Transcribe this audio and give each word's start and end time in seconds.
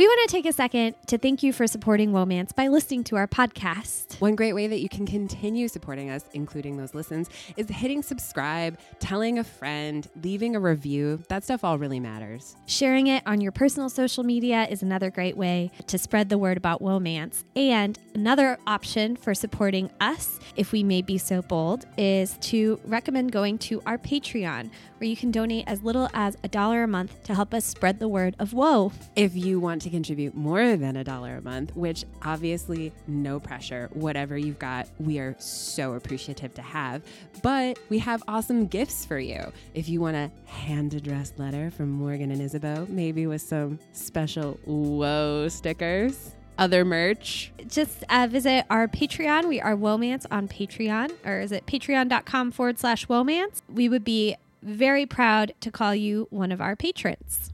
We 0.00 0.06
want 0.06 0.30
to 0.30 0.34
take 0.34 0.46
a 0.46 0.52
second 0.54 0.94
to 1.08 1.18
thank 1.18 1.42
you 1.42 1.52
for 1.52 1.66
supporting 1.66 2.12
Womance 2.12 2.54
by 2.54 2.68
listening 2.68 3.04
to 3.04 3.16
our 3.16 3.26
podcast. 3.26 4.18
One 4.18 4.34
great 4.34 4.54
way 4.54 4.66
that 4.66 4.80
you 4.80 4.88
can 4.88 5.04
continue 5.04 5.68
supporting 5.68 6.08
us, 6.08 6.24
including 6.32 6.78
those 6.78 6.94
listens, 6.94 7.28
is 7.58 7.68
hitting 7.68 8.02
subscribe, 8.02 8.78
telling 8.98 9.38
a 9.38 9.44
friend, 9.44 10.08
leaving 10.22 10.56
a 10.56 10.60
review. 10.60 11.22
That 11.28 11.44
stuff 11.44 11.64
all 11.64 11.76
really 11.76 12.00
matters. 12.00 12.56
Sharing 12.64 13.08
it 13.08 13.22
on 13.26 13.42
your 13.42 13.52
personal 13.52 13.90
social 13.90 14.24
media 14.24 14.66
is 14.70 14.82
another 14.82 15.10
great 15.10 15.36
way 15.36 15.70
to 15.88 15.98
spread 15.98 16.30
the 16.30 16.38
word 16.38 16.56
about 16.56 16.80
Womance. 16.80 17.44
And 17.54 17.98
another 18.14 18.56
option 18.66 19.16
for 19.16 19.34
supporting 19.34 19.90
us, 20.00 20.40
if 20.56 20.72
we 20.72 20.82
may 20.82 21.02
be 21.02 21.18
so 21.18 21.42
bold, 21.42 21.84
is 21.98 22.38
to 22.38 22.80
recommend 22.86 23.32
going 23.32 23.58
to 23.58 23.82
our 23.84 23.98
Patreon, 23.98 24.70
where 24.96 25.10
you 25.10 25.16
can 25.16 25.30
donate 25.30 25.64
as 25.66 25.82
little 25.82 26.08
as 26.14 26.38
a 26.42 26.48
dollar 26.48 26.84
a 26.84 26.88
month 26.88 27.22
to 27.24 27.34
help 27.34 27.52
us 27.52 27.66
spread 27.66 27.98
the 27.98 28.08
word 28.08 28.34
of 28.38 28.54
woe. 28.54 28.92
If 29.14 29.36
you 29.36 29.60
want 29.60 29.82
to 29.82 29.89
contribute 29.90 30.34
more 30.34 30.76
than 30.76 30.96
a 30.96 31.04
dollar 31.04 31.36
a 31.36 31.42
month, 31.42 31.74
which 31.76 32.04
obviously 32.22 32.92
no 33.06 33.40
pressure, 33.40 33.90
whatever 33.92 34.36
you've 34.38 34.58
got, 34.58 34.88
we 34.98 35.18
are 35.18 35.36
so 35.38 35.94
appreciative 35.94 36.54
to 36.54 36.62
have. 36.62 37.02
But 37.42 37.78
we 37.88 37.98
have 37.98 38.22
awesome 38.28 38.66
gifts 38.66 39.04
for 39.04 39.18
you. 39.18 39.52
If 39.74 39.88
you 39.88 40.00
want 40.00 40.16
a 40.16 40.30
hand 40.46 40.94
addressed 40.94 41.38
letter 41.38 41.70
from 41.70 41.90
Morgan 41.90 42.30
and 42.30 42.40
Isabeau, 42.40 42.86
maybe 42.88 43.26
with 43.26 43.42
some 43.42 43.78
special 43.92 44.58
whoa 44.64 45.48
stickers 45.48 46.34
other 46.60 46.84
merch. 46.84 47.52
Just 47.66 48.04
uh, 48.10 48.28
visit 48.30 48.66
our 48.70 48.86
Patreon. 48.86 49.48
We 49.48 49.60
are 49.60 49.74
Womance 49.74 50.26
on 50.30 50.46
Patreon, 50.46 51.10
or 51.24 51.40
is 51.40 51.52
it 51.52 51.66
patreon.com 51.66 52.52
forward 52.52 52.78
slash 52.78 53.06
Womance? 53.06 53.62
We 53.68 53.88
would 53.88 54.04
be 54.04 54.36
very 54.62 55.06
proud 55.06 55.54
to 55.60 55.70
call 55.70 55.94
you 55.94 56.28
one 56.30 56.52
of 56.52 56.60
our 56.60 56.76
patrons. 56.76 57.50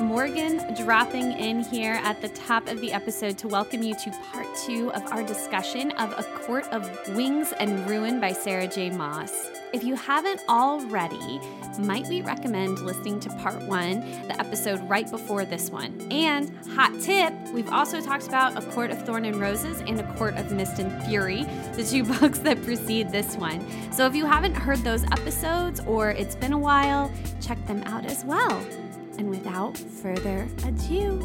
Morgan 0.00 0.74
dropping 0.74 1.32
in 1.32 1.60
here 1.60 2.00
at 2.02 2.20
the 2.20 2.28
top 2.30 2.66
of 2.68 2.80
the 2.80 2.92
episode 2.92 3.38
to 3.38 3.48
welcome 3.48 3.82
you 3.82 3.94
to 3.94 4.10
part 4.32 4.46
two 4.66 4.92
of 4.92 5.02
our 5.12 5.22
discussion 5.22 5.92
of 5.92 6.12
A 6.18 6.24
Court 6.40 6.66
of 6.72 6.90
Wings 7.14 7.52
and 7.60 7.88
Ruin 7.88 8.20
by 8.20 8.32
Sarah 8.32 8.66
J. 8.66 8.90
Maas. 8.90 9.50
If 9.72 9.84
you 9.84 9.94
haven't 9.94 10.40
already, 10.48 11.40
might 11.78 12.06
we 12.08 12.22
recommend 12.22 12.80
listening 12.80 13.20
to 13.20 13.28
part 13.36 13.60
one, 13.62 14.00
the 14.26 14.36
episode 14.38 14.80
right 14.88 15.08
before 15.08 15.44
this 15.44 15.70
one? 15.70 16.08
And 16.10 16.52
hot 16.74 16.92
tip, 17.00 17.32
we've 17.52 17.70
also 17.70 18.00
talked 18.00 18.26
about 18.26 18.56
A 18.56 18.66
Court 18.70 18.90
of 18.90 19.04
Thorn 19.06 19.24
and 19.24 19.40
Roses 19.40 19.80
and 19.80 20.00
A 20.00 20.14
Court 20.14 20.34
of 20.34 20.50
Mist 20.50 20.80
and 20.80 21.02
Fury, 21.04 21.44
the 21.74 21.84
two 21.84 22.04
books 22.20 22.38
that 22.40 22.62
precede 22.62 23.10
this 23.10 23.36
one. 23.36 23.64
So 23.92 24.06
if 24.06 24.14
you 24.14 24.26
haven't 24.26 24.54
heard 24.54 24.78
those 24.78 25.04
episodes 25.04 25.80
or 25.86 26.10
it's 26.10 26.34
been 26.34 26.52
a 26.52 26.58
while, 26.58 27.12
check 27.40 27.64
them 27.66 27.82
out 27.84 28.06
as 28.06 28.24
well. 28.24 28.64
And 29.18 29.30
without 29.30 29.76
further 29.78 30.48
ado, 30.64 31.20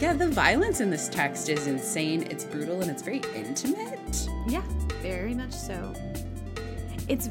yeah, 0.00 0.12
the 0.12 0.28
violence 0.28 0.80
in 0.80 0.90
this 0.90 1.08
text 1.08 1.48
is 1.48 1.66
insane. 1.66 2.24
It's 2.24 2.44
brutal 2.44 2.82
and 2.82 2.90
it's 2.90 3.02
very 3.02 3.22
intimate. 3.34 4.28
Yeah, 4.46 4.62
very 5.00 5.34
much 5.34 5.52
so. 5.52 5.94
It's 7.08 7.28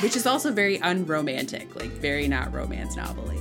which 0.00 0.16
is 0.16 0.26
also 0.26 0.50
very 0.50 0.76
unromantic, 0.78 1.76
like 1.76 1.90
very 1.90 2.26
not 2.26 2.52
romance 2.52 2.96
novelty. 2.96 3.38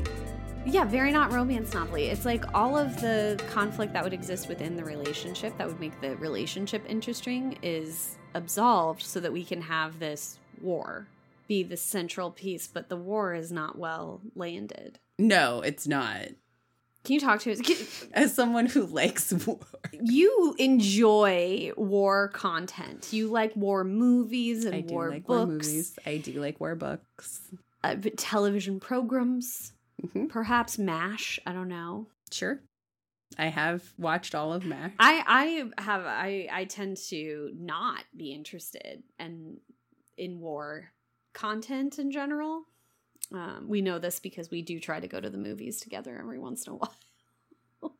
Yeah, 0.65 0.85
very 0.85 1.11
not 1.11 1.31
romance 1.31 1.73
novelty. 1.73 2.05
It's 2.05 2.25
like 2.25 2.45
all 2.53 2.77
of 2.77 3.01
the 3.01 3.41
conflict 3.49 3.91
that 3.93 4.03
would 4.03 4.13
exist 4.13 4.47
within 4.47 4.75
the 4.75 4.83
relationship 4.83 5.57
that 5.57 5.67
would 5.67 5.79
make 5.79 5.99
the 5.99 6.15
relationship 6.17 6.83
interesting 6.87 7.57
is 7.61 8.17
absolved 8.33 9.01
so 9.01 9.19
that 9.19 9.33
we 9.33 9.43
can 9.43 9.61
have 9.61 9.99
this 9.99 10.39
war 10.61 11.07
be 11.47 11.63
the 11.63 11.77
central 11.77 12.31
piece, 12.31 12.67
but 12.67 12.89
the 12.89 12.95
war 12.95 13.33
is 13.33 13.51
not 13.51 13.77
well 13.77 14.21
landed. 14.35 14.99
No, 15.19 15.61
it's 15.61 15.87
not. 15.87 16.27
Can 17.03 17.15
you 17.15 17.19
talk 17.19 17.41
to 17.41 17.51
us? 17.51 18.05
As 18.13 18.33
someone 18.33 18.65
who 18.67 18.85
likes 18.85 19.31
war, 19.45 19.59
you 19.91 20.55
enjoy 20.57 21.71
war 21.75 22.29
content. 22.29 23.09
You 23.11 23.27
like 23.27 23.53
war 23.57 23.83
movies 23.83 24.63
and 24.65 24.75
I 24.75 24.79
war 24.87 25.09
like 25.09 25.25
books. 25.25 25.27
war 25.37 25.45
movies. 25.45 25.99
I 26.05 26.17
do 26.17 26.39
like 26.39 26.59
war 26.61 26.75
books. 26.75 27.41
Uh, 27.83 27.95
television 28.15 28.79
programs, 28.79 29.73
Mhm. 30.01 30.29
perhaps 30.29 30.77
MASH. 30.77 31.39
I 31.45 31.51
don't 31.51 31.67
know. 31.67 32.07
Sure, 32.31 32.61
I 33.37 33.47
have 33.47 33.83
watched 33.97 34.33
all 34.33 34.53
of 34.53 34.63
MASH. 34.65 34.93
I 34.97 35.69
I 35.77 35.81
have 35.81 36.05
I 36.05 36.47
I 36.49 36.63
tend 36.65 36.95
to 37.09 37.51
not 37.53 38.05
be 38.15 38.31
interested 38.33 39.03
in 39.19 39.57
in 40.17 40.39
war 40.39 40.91
content 41.33 41.99
in 41.99 42.11
general. 42.11 42.63
Um, 43.31 43.65
we 43.67 43.81
know 43.81 43.99
this 43.99 44.19
because 44.19 44.51
we 44.51 44.61
do 44.61 44.79
try 44.79 44.99
to 44.99 45.07
go 45.07 45.19
to 45.19 45.29
the 45.29 45.37
movies 45.37 45.79
together 45.79 46.17
every 46.19 46.39
once 46.39 46.67
in 46.67 46.73
a 46.73 46.75
while. 47.81 47.95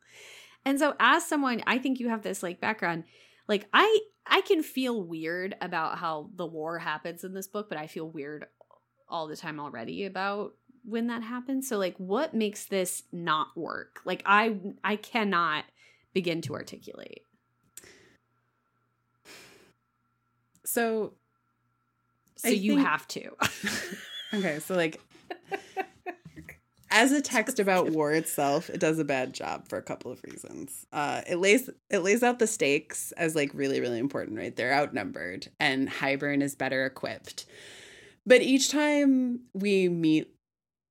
and 0.64 0.78
so 0.78 0.94
as 1.00 1.26
someone, 1.26 1.62
I 1.66 1.78
think 1.78 2.00
you 2.00 2.08
have 2.08 2.22
this 2.22 2.42
like 2.42 2.60
background. 2.60 3.04
Like 3.48 3.66
I 3.72 4.00
I 4.26 4.40
can 4.40 4.62
feel 4.62 5.02
weird 5.02 5.54
about 5.60 5.98
how 5.98 6.30
the 6.34 6.46
war 6.46 6.78
happens 6.78 7.24
in 7.24 7.34
this 7.34 7.46
book, 7.46 7.68
but 7.68 7.78
I 7.78 7.86
feel 7.86 8.08
weird 8.08 8.46
all 9.08 9.26
the 9.26 9.36
time 9.36 9.60
already 9.60 10.06
about 10.06 10.54
when 10.84 11.08
that 11.08 11.22
happens. 11.22 11.68
So 11.68 11.78
like 11.78 11.96
what 11.98 12.34
makes 12.34 12.66
this 12.66 13.02
not 13.12 13.48
work? 13.56 14.00
Like 14.04 14.22
I 14.24 14.58
I 14.82 14.96
cannot 14.96 15.64
begin 16.14 16.40
to 16.42 16.54
articulate. 16.54 17.22
So, 20.64 21.12
So 22.36 22.48
I 22.48 22.52
you 22.52 22.76
think- 22.76 22.86
have 22.86 23.06
to. 23.08 23.30
okay, 24.34 24.58
so 24.60 24.74
like, 24.74 25.00
as 26.90 27.10
a 27.12 27.20
text 27.20 27.58
about 27.58 27.90
war 27.90 28.12
itself, 28.12 28.70
it 28.70 28.78
does 28.80 28.98
a 28.98 29.04
bad 29.04 29.34
job 29.34 29.68
for 29.68 29.78
a 29.78 29.82
couple 29.82 30.12
of 30.12 30.22
reasons. 30.24 30.86
Uh, 30.92 31.22
it 31.28 31.36
lays 31.36 31.68
it 31.90 31.98
lays 32.00 32.22
out 32.22 32.38
the 32.38 32.46
stakes 32.46 33.12
as 33.12 33.34
like 33.34 33.50
really 33.54 33.80
really 33.80 33.98
important, 33.98 34.38
right? 34.38 34.54
They're 34.54 34.74
outnumbered, 34.74 35.48
and 35.58 35.88
Hybern 35.88 36.42
is 36.42 36.54
better 36.54 36.84
equipped. 36.86 37.46
But 38.26 38.42
each 38.42 38.70
time 38.70 39.40
we 39.52 39.88
meet 39.88 40.30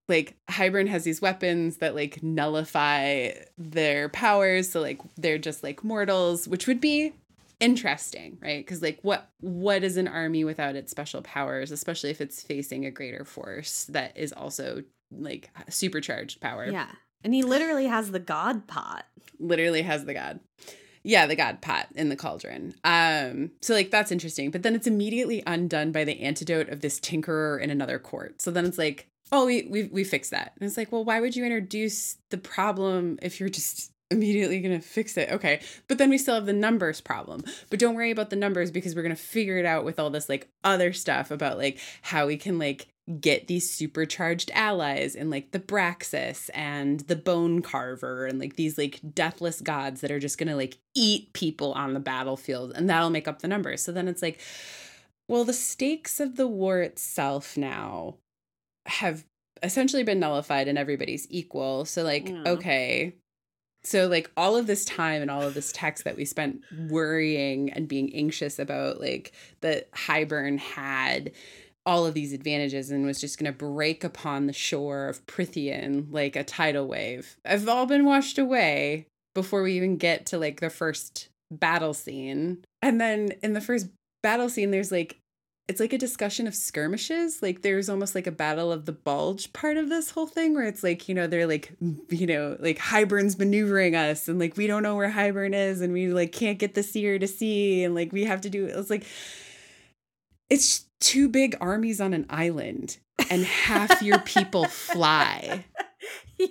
like 0.09 0.35
Hybern 0.51 0.87
has 0.87 1.03
these 1.05 1.21
weapons 1.21 1.77
that 1.77 1.95
like 1.95 2.21
nullify 2.21 3.31
their 3.57 4.09
powers, 4.09 4.69
so 4.71 4.81
like 4.81 4.99
they're 5.15 5.37
just 5.37 5.63
like 5.63 5.83
mortals, 5.83 6.47
which 6.47 6.67
would 6.67 6.81
be 6.81 7.13
interesting, 7.59 8.37
right? 8.41 8.65
Because 8.65 8.81
like 8.81 8.99
what 9.01 9.29
what 9.39 9.83
is 9.83 9.97
an 9.97 10.07
army 10.07 10.43
without 10.43 10.75
its 10.75 10.91
special 10.91 11.21
powers, 11.21 11.71
especially 11.71 12.09
if 12.09 12.21
it's 12.21 12.41
facing 12.41 12.85
a 12.85 12.91
greater 12.91 13.25
force 13.25 13.85
that 13.85 14.17
is 14.17 14.33
also 14.33 14.83
like 15.11 15.49
supercharged 15.69 16.41
power. 16.41 16.65
yeah. 16.65 16.87
And 17.23 17.33
he 17.33 17.43
literally 17.43 17.87
has 17.87 18.11
the 18.11 18.19
god 18.19 18.67
pot. 18.67 19.05
Literally 19.39 19.81
has 19.83 20.03
the 20.03 20.13
god. 20.13 20.41
Yeah, 21.03 21.25
the 21.25 21.35
god 21.37 21.61
pot 21.61 21.87
in 21.95 22.09
the 22.09 22.17
cauldron. 22.17 22.73
Um, 22.83 23.51
so 23.61 23.73
like 23.73 23.91
that's 23.91 24.11
interesting. 24.11 24.51
But 24.51 24.63
then 24.63 24.75
it's 24.75 24.87
immediately 24.87 25.41
undone 25.47 25.93
by 25.93 26.03
the 26.03 26.19
antidote 26.19 26.67
of 26.69 26.81
this 26.81 26.99
tinkerer 26.99 27.61
in 27.61 27.69
another 27.69 27.97
court. 27.97 28.41
So 28.41 28.51
then 28.51 28.65
it's 28.65 28.77
like, 28.77 29.07
oh, 29.31 29.45
we 29.45 29.67
we 29.69 29.83
we 29.83 30.03
fixed 30.03 30.31
that. 30.31 30.53
And 30.59 30.67
it's 30.67 30.75
like, 30.75 30.91
well, 30.91 31.05
why 31.05 31.21
would 31.21 31.35
you 31.35 31.45
introduce 31.45 32.17
the 32.29 32.37
problem 32.37 33.19
if 33.21 33.39
you're 33.39 33.47
just 33.47 33.92
immediately 34.11 34.61
gonna 34.61 34.81
fix 34.81 35.17
it? 35.17 35.31
Okay. 35.31 35.61
But 35.87 35.97
then 35.97 36.09
we 36.09 36.17
still 36.17 36.35
have 36.35 36.45
the 36.45 36.53
numbers 36.53 37.01
problem. 37.01 37.43
But 37.69 37.79
don't 37.79 37.95
worry 37.95 38.11
about 38.11 38.29
the 38.29 38.35
numbers 38.35 38.71
because 38.71 38.95
we're 38.95 39.03
gonna 39.03 39.15
figure 39.15 39.57
it 39.57 39.65
out 39.65 39.85
with 39.85 39.99
all 39.99 40.09
this 40.09 40.29
like 40.29 40.49
other 40.63 40.93
stuff 40.93 41.31
about 41.31 41.57
like 41.57 41.79
how 42.01 42.27
we 42.27 42.37
can 42.37 42.59
like 42.59 42.87
get 43.19 43.47
these 43.47 43.69
supercharged 43.69 44.49
allies 44.53 45.15
and 45.15 45.29
like 45.29 45.51
the 45.51 45.59
Bryaxis 45.59 46.49
and 46.53 47.01
the 47.01 47.17
Bone 47.17 47.61
Carver 47.61 48.25
and 48.25 48.39
like 48.39 48.55
these 48.55 48.77
like 48.77 49.01
deathless 49.13 49.59
gods 49.59 49.99
that 50.01 50.11
are 50.11 50.19
just 50.19 50.37
gonna 50.37 50.55
like 50.55 50.77
eat 50.95 51.33
people 51.33 51.73
on 51.73 51.93
the 51.93 51.99
battlefield 51.99 52.71
and 52.75 52.89
that'll 52.89 53.09
make 53.09 53.27
up 53.27 53.41
the 53.41 53.47
numbers. 53.47 53.81
So 53.81 53.91
then 53.91 54.07
it's 54.07 54.21
like, 54.21 54.39
well, 55.27 55.43
the 55.43 55.53
stakes 55.53 56.19
of 56.19 56.35
the 56.35 56.47
war 56.47 56.81
itself 56.81 57.57
now 57.57 58.17
have 58.85 59.25
essentially 59.61 60.03
been 60.03 60.19
nullified 60.19 60.67
and 60.67 60.77
everybody's 60.77 61.25
equal. 61.29 61.85
So 61.85 62.03
like, 62.03 62.29
Yeah. 62.29 62.43
okay. 62.47 63.15
So 63.83 64.07
like 64.07 64.31
all 64.37 64.55
of 64.55 64.67
this 64.67 64.85
time 64.85 65.21
and 65.21 65.29
all 65.29 65.41
of 65.41 65.53
this 65.53 65.71
text 65.71 66.05
that 66.05 66.15
we 66.15 66.25
spent 66.25 66.61
worrying 66.89 67.71
and 67.71 67.87
being 67.87 68.13
anxious 68.15 68.59
about 68.59 69.01
like 69.01 69.33
that 69.61 69.91
Hybern 69.91 70.57
had 70.57 71.31
all 71.85 72.05
of 72.05 72.13
these 72.13 72.31
advantages 72.31 72.91
and 72.91 73.05
was 73.05 73.19
just 73.19 73.37
going 73.37 73.51
to 73.51 73.57
break 73.57 74.03
upon 74.03 74.47
the 74.47 74.53
shore 74.53 75.09
of 75.09 75.25
Prythian 75.25 76.07
like 76.11 76.35
a 76.35 76.43
tidal 76.43 76.87
wave. 76.87 77.35
I've 77.45 77.67
all 77.67 77.85
been 77.85 78.05
washed 78.05 78.37
away 78.37 79.07
before 79.35 79.63
we 79.63 79.73
even 79.73 79.97
get 79.97 80.25
to 80.27 80.37
like 80.37 80.61
the 80.61 80.69
first 80.69 81.27
battle 81.51 81.93
scene. 81.93 82.63
And 82.81 83.01
then 83.01 83.33
in 83.43 83.53
the 83.53 83.61
first 83.61 83.87
battle 84.21 84.47
scene 84.47 84.71
there's 84.71 84.91
like 84.91 85.17
it's 85.67 85.79
like 85.79 85.93
a 85.93 85.97
discussion 85.97 86.45
of 86.45 86.55
skirmishes. 86.55 87.41
Like 87.41 87.61
there's 87.61 87.87
almost 87.87 88.15
like 88.15 88.27
a 88.27 88.31
battle 88.31 88.71
of 88.71 88.85
the 88.85 88.91
bulge 88.91 89.53
part 89.53 89.77
of 89.77 89.89
this 89.89 90.11
whole 90.11 90.27
thing 90.27 90.53
where 90.53 90.65
it's 90.65 90.83
like, 90.83 91.07
you 91.07 91.15
know, 91.15 91.25
they're 91.25 91.47
like, 91.47 91.73
you 92.09 92.27
know, 92.27 92.57
like 92.59 92.77
Hybern's 92.77 93.39
maneuvering 93.39 93.95
us 93.95 94.27
and 94.27 94.39
like 94.39 94.57
we 94.57 94.67
don't 94.67 94.83
know 94.83 94.95
where 94.95 95.11
Hybern 95.11 95.53
is 95.53 95.81
and 95.81 95.93
we 95.93 96.07
like 96.09 96.33
can't 96.33 96.59
get 96.59 96.73
the 96.73 96.83
seer 96.83 97.17
to 97.17 97.27
see 97.27 97.83
and 97.83 97.95
like 97.95 98.11
we 98.11 98.25
have 98.25 98.41
to 98.41 98.49
do 98.49 98.65
it. 98.65 98.75
It's 98.75 98.89
like 98.89 99.05
it's 100.49 100.85
two 100.99 101.29
big 101.29 101.55
armies 101.61 102.01
on 102.01 102.13
an 102.13 102.25
island 102.29 102.97
and 103.29 103.45
half 103.45 104.01
your 104.01 104.19
people 104.19 104.65
fly. 104.65 105.65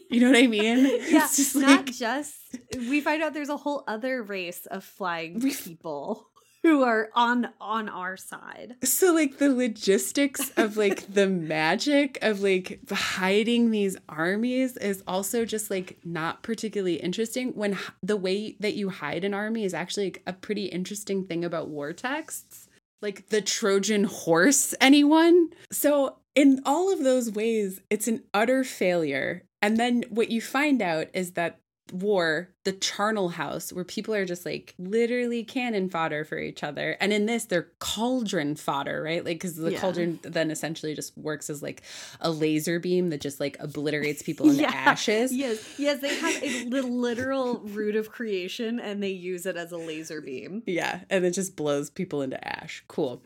You 0.08 0.20
know 0.20 0.30
what 0.30 0.38
I 0.38 0.46
mean? 0.46 0.86
Yeah, 0.86 1.24
it's 1.24 1.36
just 1.36 1.54
not 1.56 1.86
like, 1.86 1.92
just 1.92 2.56
we 2.72 3.02
find 3.02 3.22
out 3.22 3.34
there's 3.34 3.50
a 3.50 3.56
whole 3.58 3.84
other 3.86 4.22
race 4.22 4.64
of 4.66 4.84
flying 4.84 5.40
people 5.40 6.30
who 6.62 6.82
are 6.82 7.10
on 7.14 7.48
on 7.60 7.88
our 7.88 8.16
side. 8.16 8.76
So 8.84 9.12
like 9.12 9.38
the 9.38 9.52
logistics 9.52 10.50
of 10.56 10.76
like 10.76 11.06
the 11.12 11.26
magic 11.26 12.18
of 12.22 12.40
like 12.40 12.80
hiding 12.90 13.70
these 13.70 13.96
armies 14.08 14.76
is 14.76 15.02
also 15.06 15.44
just 15.44 15.70
like 15.70 15.98
not 16.04 16.42
particularly 16.42 16.94
interesting 16.94 17.50
when 17.50 17.76
the 18.02 18.16
way 18.16 18.56
that 18.60 18.74
you 18.74 18.90
hide 18.90 19.24
an 19.24 19.34
army 19.34 19.64
is 19.64 19.74
actually 19.74 20.06
like, 20.06 20.22
a 20.26 20.32
pretty 20.32 20.66
interesting 20.66 21.24
thing 21.24 21.44
about 21.44 21.68
war 21.68 21.92
texts. 21.92 22.68
Like 23.00 23.28
the 23.30 23.40
Trojan 23.40 24.04
horse 24.04 24.74
anyone? 24.80 25.50
So 25.72 26.18
in 26.36 26.62
all 26.64 26.92
of 26.92 27.02
those 27.02 27.30
ways 27.30 27.80
it's 27.90 28.06
an 28.06 28.22
utter 28.32 28.62
failure. 28.62 29.42
And 29.60 29.76
then 29.76 30.04
what 30.10 30.30
you 30.30 30.40
find 30.40 30.82
out 30.82 31.08
is 31.14 31.32
that 31.32 31.58
war, 31.90 32.48
the 32.64 32.72
charnel 32.72 33.30
house, 33.30 33.72
where 33.72 33.84
people 33.84 34.14
are 34.14 34.24
just 34.24 34.46
like 34.46 34.74
literally 34.78 35.42
cannon 35.42 35.88
fodder 35.88 36.24
for 36.24 36.38
each 36.38 36.62
other. 36.62 36.96
And 37.00 37.12
in 37.12 37.26
this, 37.26 37.44
they're 37.44 37.68
cauldron 37.80 38.54
fodder, 38.56 39.02
right? 39.02 39.24
Like, 39.24 39.36
because 39.36 39.56
the 39.56 39.72
yeah. 39.72 39.80
cauldron 39.80 40.20
then 40.22 40.50
essentially 40.50 40.94
just 40.94 41.16
works 41.18 41.50
as 41.50 41.62
like 41.62 41.82
a 42.20 42.30
laser 42.30 42.78
beam 42.78 43.10
that 43.10 43.20
just 43.20 43.40
like 43.40 43.56
obliterates 43.60 44.22
people 44.22 44.48
into 44.48 44.62
yeah. 44.62 44.72
ashes. 44.72 45.32
Yes, 45.32 45.78
yes, 45.78 46.00
they 46.00 46.14
have 46.14 46.42
a 46.42 46.68
the 46.68 46.82
literal 46.82 47.58
root 47.60 47.96
of 47.96 48.10
creation 48.10 48.78
and 48.78 49.02
they 49.02 49.10
use 49.10 49.46
it 49.46 49.56
as 49.56 49.72
a 49.72 49.78
laser 49.78 50.20
beam. 50.20 50.62
Yeah, 50.66 51.00
and 51.10 51.24
it 51.24 51.32
just 51.32 51.56
blows 51.56 51.90
people 51.90 52.22
into 52.22 52.42
ash. 52.46 52.84
Cool. 52.88 53.22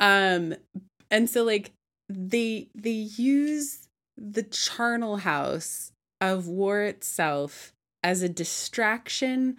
Um, 0.00 0.54
and 1.10 1.28
so 1.28 1.44
like 1.44 1.72
they 2.08 2.68
they 2.74 2.90
use 2.90 3.88
the 4.16 4.42
charnel 4.42 5.18
house 5.18 5.92
of 6.20 6.48
war 6.48 6.82
itself 6.82 7.72
as 8.02 8.22
a 8.22 8.28
distraction 8.28 9.56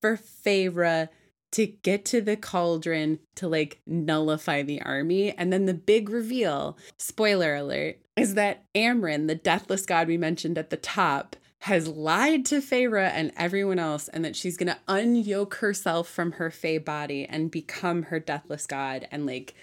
for 0.00 0.16
Feyre 0.16 1.08
to 1.52 1.66
get 1.66 2.04
to 2.06 2.20
the 2.20 2.36
cauldron 2.36 3.18
to 3.34 3.48
like 3.48 3.80
nullify 3.86 4.62
the 4.62 4.80
army. 4.82 5.32
And 5.36 5.52
then 5.52 5.66
the 5.66 5.74
big 5.74 6.08
reveal, 6.08 6.78
spoiler 6.96 7.56
alert, 7.56 7.98
is 8.16 8.34
that 8.34 8.64
Amren, 8.74 9.26
the 9.26 9.34
deathless 9.34 9.86
god 9.86 10.08
we 10.08 10.16
mentioned 10.16 10.58
at 10.58 10.70
the 10.70 10.76
top, 10.76 11.36
has 11.64 11.88
lied 11.88 12.46
to 12.46 12.60
Feyre 12.60 13.10
and 13.12 13.32
everyone 13.36 13.78
else, 13.78 14.08
and 14.08 14.24
that 14.24 14.34
she's 14.34 14.56
gonna 14.56 14.78
unyoke 14.88 15.54
herself 15.54 16.08
from 16.08 16.32
her 16.32 16.50
Fey 16.50 16.78
body 16.78 17.26
and 17.26 17.50
become 17.50 18.04
her 18.04 18.18
deathless 18.18 18.66
god 18.66 19.06
and 19.10 19.26
like 19.26 19.54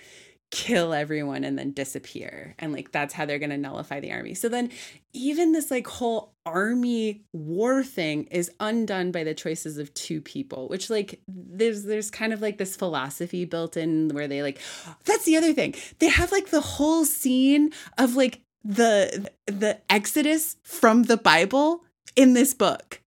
kill 0.49 0.93
everyone 0.93 1.43
and 1.43 1.59
then 1.59 1.71
disappear. 1.71 2.55
And 2.57 2.71
like 2.71 2.91
that's 2.91 3.13
how 3.13 3.25
they're 3.25 3.39
going 3.39 3.49
to 3.49 3.57
nullify 3.57 3.99
the 3.99 4.13
army. 4.13 4.33
So 4.33 4.47
then 4.47 4.71
even 5.13 5.51
this 5.51 5.69
like 5.69 5.87
whole 5.87 6.33
army 6.45 7.23
war 7.33 7.83
thing 7.83 8.23
is 8.25 8.49
undone 8.59 9.11
by 9.11 9.23
the 9.23 9.33
choices 9.33 9.77
of 9.77 9.93
two 9.93 10.21
people, 10.21 10.69
which 10.69 10.89
like 10.89 11.19
there's 11.27 11.83
there's 11.83 12.09
kind 12.09 12.31
of 12.31 12.41
like 12.41 12.57
this 12.57 12.75
philosophy 12.75 13.45
built 13.45 13.75
in 13.75 14.09
where 14.09 14.27
they 14.27 14.41
like 14.41 14.59
that's 15.05 15.25
the 15.25 15.35
other 15.35 15.53
thing. 15.53 15.75
They 15.99 16.09
have 16.09 16.31
like 16.31 16.49
the 16.49 16.61
whole 16.61 17.03
scene 17.03 17.71
of 17.97 18.15
like 18.15 18.41
the 18.63 19.29
the 19.47 19.79
exodus 19.89 20.55
from 20.63 21.03
the 21.03 21.17
Bible 21.17 21.83
in 22.15 22.33
this 22.33 22.53
book. 22.53 23.01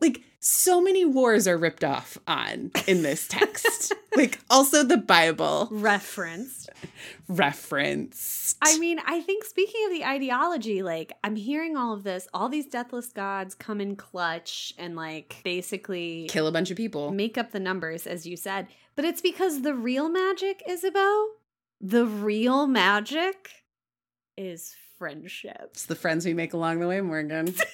Like 0.00 0.22
so 0.40 0.80
many 0.80 1.04
wars 1.04 1.46
are 1.46 1.58
ripped 1.58 1.84
off 1.84 2.16
on 2.26 2.72
in 2.86 3.02
this 3.02 3.28
text. 3.28 3.92
like 4.16 4.40
also 4.48 4.82
the 4.82 4.96
Bible 4.96 5.68
referenced. 5.70 6.70
Referenced. 7.28 8.56
I 8.62 8.78
mean, 8.78 8.98
I 9.06 9.20
think 9.20 9.44
speaking 9.44 9.84
of 9.86 9.92
the 9.92 10.04
ideology, 10.04 10.82
like 10.82 11.12
I'm 11.22 11.36
hearing 11.36 11.76
all 11.76 11.92
of 11.92 12.04
this, 12.04 12.26
all 12.32 12.48
these 12.48 12.66
deathless 12.66 13.08
gods 13.08 13.54
come 13.54 13.82
in 13.82 13.96
clutch 13.96 14.72
and 14.78 14.96
like 14.96 15.36
basically 15.44 16.26
kill 16.30 16.46
a 16.46 16.52
bunch 16.52 16.70
of 16.70 16.76
people. 16.76 17.10
Make 17.10 17.36
up 17.36 17.52
the 17.52 17.60
numbers 17.60 18.06
as 18.06 18.26
you 18.26 18.36
said. 18.36 18.68
But 18.96 19.04
it's 19.04 19.20
because 19.20 19.60
the 19.60 19.74
real 19.74 20.08
magic, 20.08 20.62
Isabeau, 20.68 21.28
the 21.80 22.06
real 22.06 22.66
magic 22.66 23.50
is 24.38 24.74
friendship. 24.98 25.70
It's 25.72 25.86
the 25.86 25.94
friends 25.94 26.24
we 26.24 26.34
make 26.34 26.54
along 26.54 26.80
the 26.80 26.88
way, 26.88 27.00
Morgan. 27.02 27.54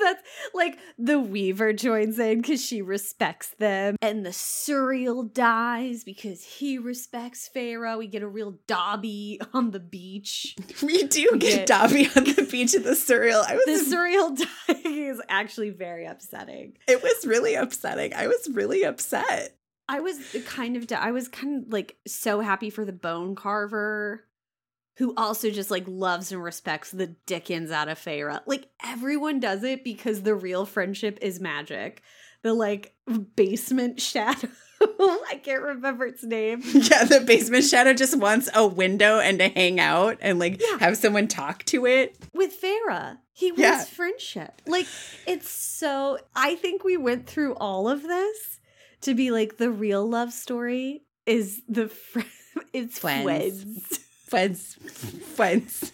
that's 0.00 0.22
like 0.54 0.78
the 0.98 1.20
Weaver 1.20 1.72
joins 1.72 2.18
in 2.18 2.40
because 2.40 2.64
she 2.64 2.82
respects 2.82 3.54
them, 3.58 3.96
and 4.00 4.24
the 4.24 4.30
Suriel 4.30 5.32
dies 5.32 6.04
because 6.04 6.42
he 6.42 6.78
respects 6.78 7.48
Feyre. 7.54 7.98
We 7.98 8.06
get 8.06 8.22
a 8.22 8.28
real 8.28 8.58
Dobby 8.66 9.40
on 9.52 9.70
the 9.70 9.80
beach. 9.80 10.56
We 10.82 11.02
do 11.02 11.28
we 11.32 11.38
get, 11.38 11.56
get 11.58 11.66
Dobby 11.66 12.08
on 12.16 12.24
the 12.24 12.48
beach 12.50 12.74
of 12.74 12.84
the 12.84 12.92
Suriel. 12.92 13.44
I 13.46 13.54
was 13.54 13.64
the 13.66 13.94
Suriel 13.94 14.38
dying 14.66 15.04
is 15.04 15.20
actually 15.28 15.70
very 15.70 16.06
upsetting. 16.06 16.76
It 16.88 17.02
was 17.02 17.26
really 17.26 17.54
upsetting. 17.54 18.14
I 18.14 18.28
was 18.28 18.48
really 18.52 18.82
upset. 18.82 19.56
I 19.88 20.00
was 20.00 20.18
kind 20.46 20.76
of, 20.76 20.90
I 20.92 21.10
was 21.10 21.28
kind 21.28 21.64
of 21.64 21.72
like 21.72 21.96
so 22.06 22.40
happy 22.40 22.70
for 22.70 22.84
the 22.84 22.92
bone 22.92 23.34
carver 23.34 24.24
who 25.00 25.14
also 25.16 25.48
just 25.48 25.70
like 25.70 25.84
loves 25.86 26.30
and 26.30 26.42
respects 26.42 26.90
the 26.90 27.06
dickens 27.24 27.70
out 27.70 27.88
of 27.88 27.98
Feyre. 27.98 28.38
Like 28.44 28.68
everyone 28.84 29.40
does 29.40 29.64
it 29.64 29.82
because 29.82 30.22
the 30.22 30.34
real 30.34 30.66
friendship 30.66 31.18
is 31.22 31.40
magic. 31.40 32.02
The 32.42 32.52
like 32.52 32.94
basement 33.34 33.98
shadow. 33.98 34.48
I 34.82 35.40
can't 35.42 35.62
remember 35.62 36.04
its 36.04 36.22
name. 36.22 36.62
Yeah, 36.74 37.04
the 37.04 37.20
basement 37.20 37.64
shadow 37.64 37.94
just 37.94 38.18
wants 38.18 38.50
a 38.54 38.66
window 38.66 39.20
and 39.20 39.38
to 39.38 39.48
hang 39.48 39.80
out 39.80 40.18
and 40.20 40.38
like 40.38 40.60
yeah. 40.60 40.78
have 40.80 40.98
someone 40.98 41.28
talk 41.28 41.64
to 41.64 41.86
it. 41.86 42.18
With 42.34 42.60
Feyre, 42.60 43.16
he 43.32 43.52
wants 43.52 43.62
yeah. 43.62 43.84
friendship. 43.84 44.60
Like 44.66 44.86
it's 45.26 45.48
so 45.48 46.18
I 46.36 46.56
think 46.56 46.84
we 46.84 46.98
went 46.98 47.26
through 47.26 47.54
all 47.54 47.88
of 47.88 48.02
this 48.02 48.60
to 49.00 49.14
be 49.14 49.30
like 49.30 49.56
the 49.56 49.70
real 49.70 50.06
love 50.06 50.34
story 50.34 51.04
is 51.24 51.62
the 51.66 51.88
fr- 51.88 52.20
it's 52.74 52.98
friends. 52.98 53.24
friends 53.24 54.00
friends, 54.30 54.74
friends. 55.34 55.92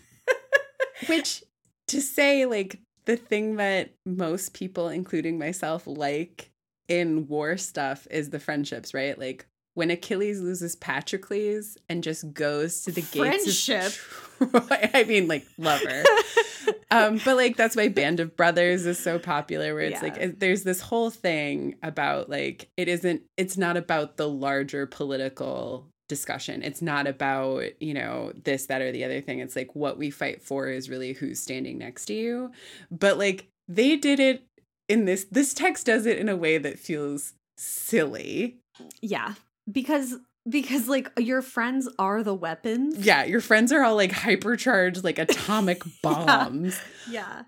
Which 1.09 1.43
to 1.89 2.01
say, 2.01 2.47
like, 2.47 2.79
the 3.07 3.17
thing 3.17 3.57
that 3.57 3.95
most 4.05 4.55
people, 4.55 4.89
including 4.89 5.39
myself, 5.39 5.87
like 5.87 6.51
in 6.89 7.27
war 7.27 7.57
stuff 7.57 8.07
is 8.11 8.31
the 8.31 8.39
friendships, 8.39 8.95
right? 8.95 9.19
Like 9.19 9.47
when 9.75 9.91
Achilles 9.91 10.41
loses 10.41 10.75
Patroclus 10.77 11.77
and 11.89 12.03
just 12.03 12.33
goes 12.33 12.83
to 12.83 12.93
the 12.93 13.03
Friendship. 13.03 13.83
gates 13.83 14.01
of 14.41 14.51
Troy. 14.51 14.91
I 14.95 15.05
mean, 15.05 15.29
like 15.29 15.47
lover. 15.59 16.03
um, 16.91 17.21
but 17.25 17.37
like 17.37 17.57
that's 17.57 17.77
why 17.77 17.89
Band 17.89 18.21
of 18.21 18.37
Brothers 18.37 18.87
is 18.87 18.99
so 18.99 19.19
popular, 19.19 19.75
where 19.75 19.85
it's 19.85 20.03
yeah. 20.03 20.09
like 20.09 20.39
there's 20.39 20.63
this 20.63 20.81
whole 20.81 21.11
thing 21.11 21.77
about 21.83 22.31
like 22.31 22.71
it 22.77 22.89
isn't. 22.89 23.23
It's 23.37 23.57
not 23.57 23.77
about 23.77 24.17
the 24.17 24.29
larger 24.29 24.87
political 24.87 25.89
discussion. 26.09 26.63
It's 26.63 26.83
not 26.83 27.07
about, 27.07 27.65
you 27.81 27.95
know, 27.95 28.33
this, 28.45 28.67
that, 28.67 28.83
or 28.83 28.93
the 28.93 29.05
other 29.05 29.21
thing. 29.21 29.41
It's 29.41 29.57
like 29.57 29.75
what 29.75 29.99
we 29.99 30.11
fight 30.11 30.43
for 30.43 30.69
is 30.69 30.89
really 30.89 31.13
who's 31.13 31.41
standing 31.41 31.79
next 31.79 32.07
to 32.07 32.15
you. 32.15 32.53
But 32.91 33.19
like 33.19 33.49
they 33.69 33.97
did 33.97 34.21
it 34.21 34.45
in 34.89 35.05
this, 35.05 35.27
this 35.31 35.55
text 35.55 35.87
does 35.87 36.07
it 36.07 36.19
in 36.19 36.29
a 36.29 36.37
way 36.37 36.59
that 36.59 36.79
feels 36.79 37.35
silly. 37.59 38.59
Yeah. 39.01 39.35
Because 39.71 40.17
because 40.49 40.87
like 40.87 41.11
your 41.19 41.43
friends 41.43 41.89
are 41.99 42.23
the 42.23 42.35
weapons. 42.35 43.05
Yeah, 43.05 43.25
your 43.25 43.41
friends 43.41 43.73
are 43.73 43.83
all 43.83 43.97
like 43.97 44.13
hypercharged 44.13 45.03
like 45.03 45.19
atomic 45.19 45.83
bombs. 46.03 46.81
yeah. 47.09 47.13
yeah. 47.13 47.43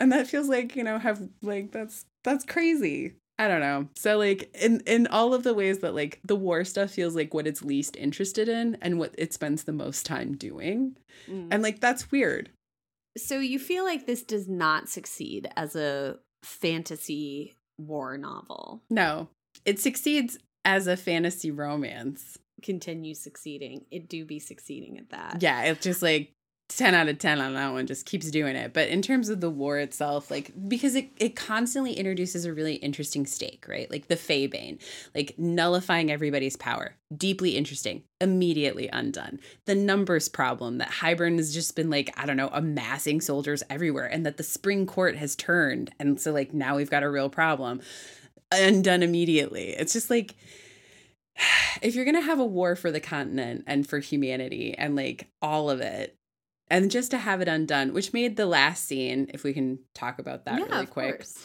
And 0.00 0.12
that 0.12 0.26
feels 0.26 0.48
like, 0.48 0.76
you 0.76 0.84
know, 0.84 0.98
have 0.98 1.22
like 1.40 1.72
that's 1.72 2.04
that's 2.24 2.44
crazy. 2.44 3.14
I 3.38 3.48
don't 3.48 3.60
know. 3.60 3.88
So 3.96 4.16
like 4.16 4.54
in 4.60 4.80
in 4.86 5.06
all 5.08 5.34
of 5.34 5.42
the 5.42 5.54
ways 5.54 5.80
that 5.80 5.94
like 5.94 6.20
the 6.24 6.36
war 6.36 6.64
stuff 6.64 6.90
feels 6.90 7.16
like 7.16 7.34
what 7.34 7.46
it's 7.46 7.64
least 7.64 7.96
interested 7.96 8.48
in 8.48 8.76
and 8.80 8.98
what 8.98 9.14
it 9.18 9.32
spends 9.32 9.64
the 9.64 9.72
most 9.72 10.06
time 10.06 10.36
doing. 10.36 10.96
Mm. 11.28 11.48
And 11.50 11.62
like 11.62 11.80
that's 11.80 12.12
weird. 12.12 12.50
So 13.16 13.38
you 13.38 13.58
feel 13.58 13.84
like 13.84 14.06
this 14.06 14.22
does 14.22 14.48
not 14.48 14.88
succeed 14.88 15.48
as 15.56 15.74
a 15.74 16.18
fantasy 16.42 17.54
war 17.78 18.16
novel. 18.18 18.82
No. 18.90 19.28
It 19.64 19.80
succeeds 19.80 20.38
as 20.64 20.86
a 20.86 20.96
fantasy 20.96 21.50
romance. 21.50 22.38
Continue 22.62 23.14
succeeding. 23.14 23.84
It 23.90 24.08
do 24.08 24.24
be 24.24 24.38
succeeding 24.38 24.98
at 24.98 25.10
that. 25.10 25.38
Yeah, 25.42 25.62
it's 25.64 25.82
just 25.82 26.02
like 26.02 26.32
10 26.70 26.94
out 26.94 27.08
of 27.08 27.18
10 27.18 27.40
on 27.40 27.54
that 27.54 27.72
one 27.72 27.86
just 27.86 28.06
keeps 28.06 28.30
doing 28.30 28.56
it. 28.56 28.72
But 28.72 28.88
in 28.88 29.02
terms 29.02 29.28
of 29.28 29.40
the 29.40 29.50
war 29.50 29.78
itself 29.78 30.30
like 30.30 30.52
because 30.66 30.94
it, 30.94 31.10
it 31.16 31.36
constantly 31.36 31.92
introduces 31.92 32.44
a 32.44 32.54
really 32.54 32.76
interesting 32.76 33.26
stake 33.26 33.66
right? 33.68 33.90
Like 33.90 34.08
the 34.08 34.16
Faebane 34.16 34.80
like 35.14 35.34
nullifying 35.38 36.10
everybody's 36.10 36.56
power 36.56 36.96
deeply 37.14 37.56
interesting 37.56 38.02
immediately 38.20 38.88
undone. 38.92 39.40
The 39.66 39.74
numbers 39.74 40.28
problem 40.28 40.78
that 40.78 40.90
Hybern 40.90 41.36
has 41.36 41.52
just 41.52 41.76
been 41.76 41.90
like 41.90 42.12
i 42.16 42.26
don't 42.26 42.36
know 42.36 42.50
amassing 42.52 43.20
soldiers 43.20 43.62
everywhere 43.68 44.06
and 44.06 44.24
that 44.24 44.36
the 44.36 44.42
spring 44.42 44.86
court 44.86 45.16
has 45.16 45.36
turned 45.36 45.92
and 45.98 46.20
so 46.20 46.32
like 46.32 46.54
now 46.54 46.76
we've 46.76 46.90
got 46.90 47.02
a 47.02 47.10
real 47.10 47.28
problem 47.28 47.80
undone 48.52 49.02
immediately. 49.02 49.70
It's 49.70 49.92
just 49.92 50.10
like 50.10 50.34
if 51.82 51.94
you're 51.94 52.04
going 52.04 52.16
to 52.16 52.20
have 52.20 52.40
a 52.40 52.44
war 52.44 52.76
for 52.76 52.90
the 52.90 53.00
continent 53.00 53.64
and 53.66 53.86
for 53.86 53.98
humanity 53.98 54.74
and 54.76 54.96
like 54.96 55.28
all 55.42 55.70
of 55.70 55.80
it 55.80 56.16
and 56.68 56.90
just 56.90 57.10
to 57.10 57.18
have 57.18 57.40
it 57.40 57.48
undone, 57.48 57.92
which 57.92 58.12
made 58.12 58.36
the 58.36 58.46
last 58.46 58.86
scene, 58.86 59.30
if 59.34 59.44
we 59.44 59.52
can 59.52 59.78
talk 59.94 60.18
about 60.18 60.44
that 60.44 60.58
yeah, 60.58 60.66
really 60.66 60.86
quick, 60.86 61.18
course. 61.18 61.38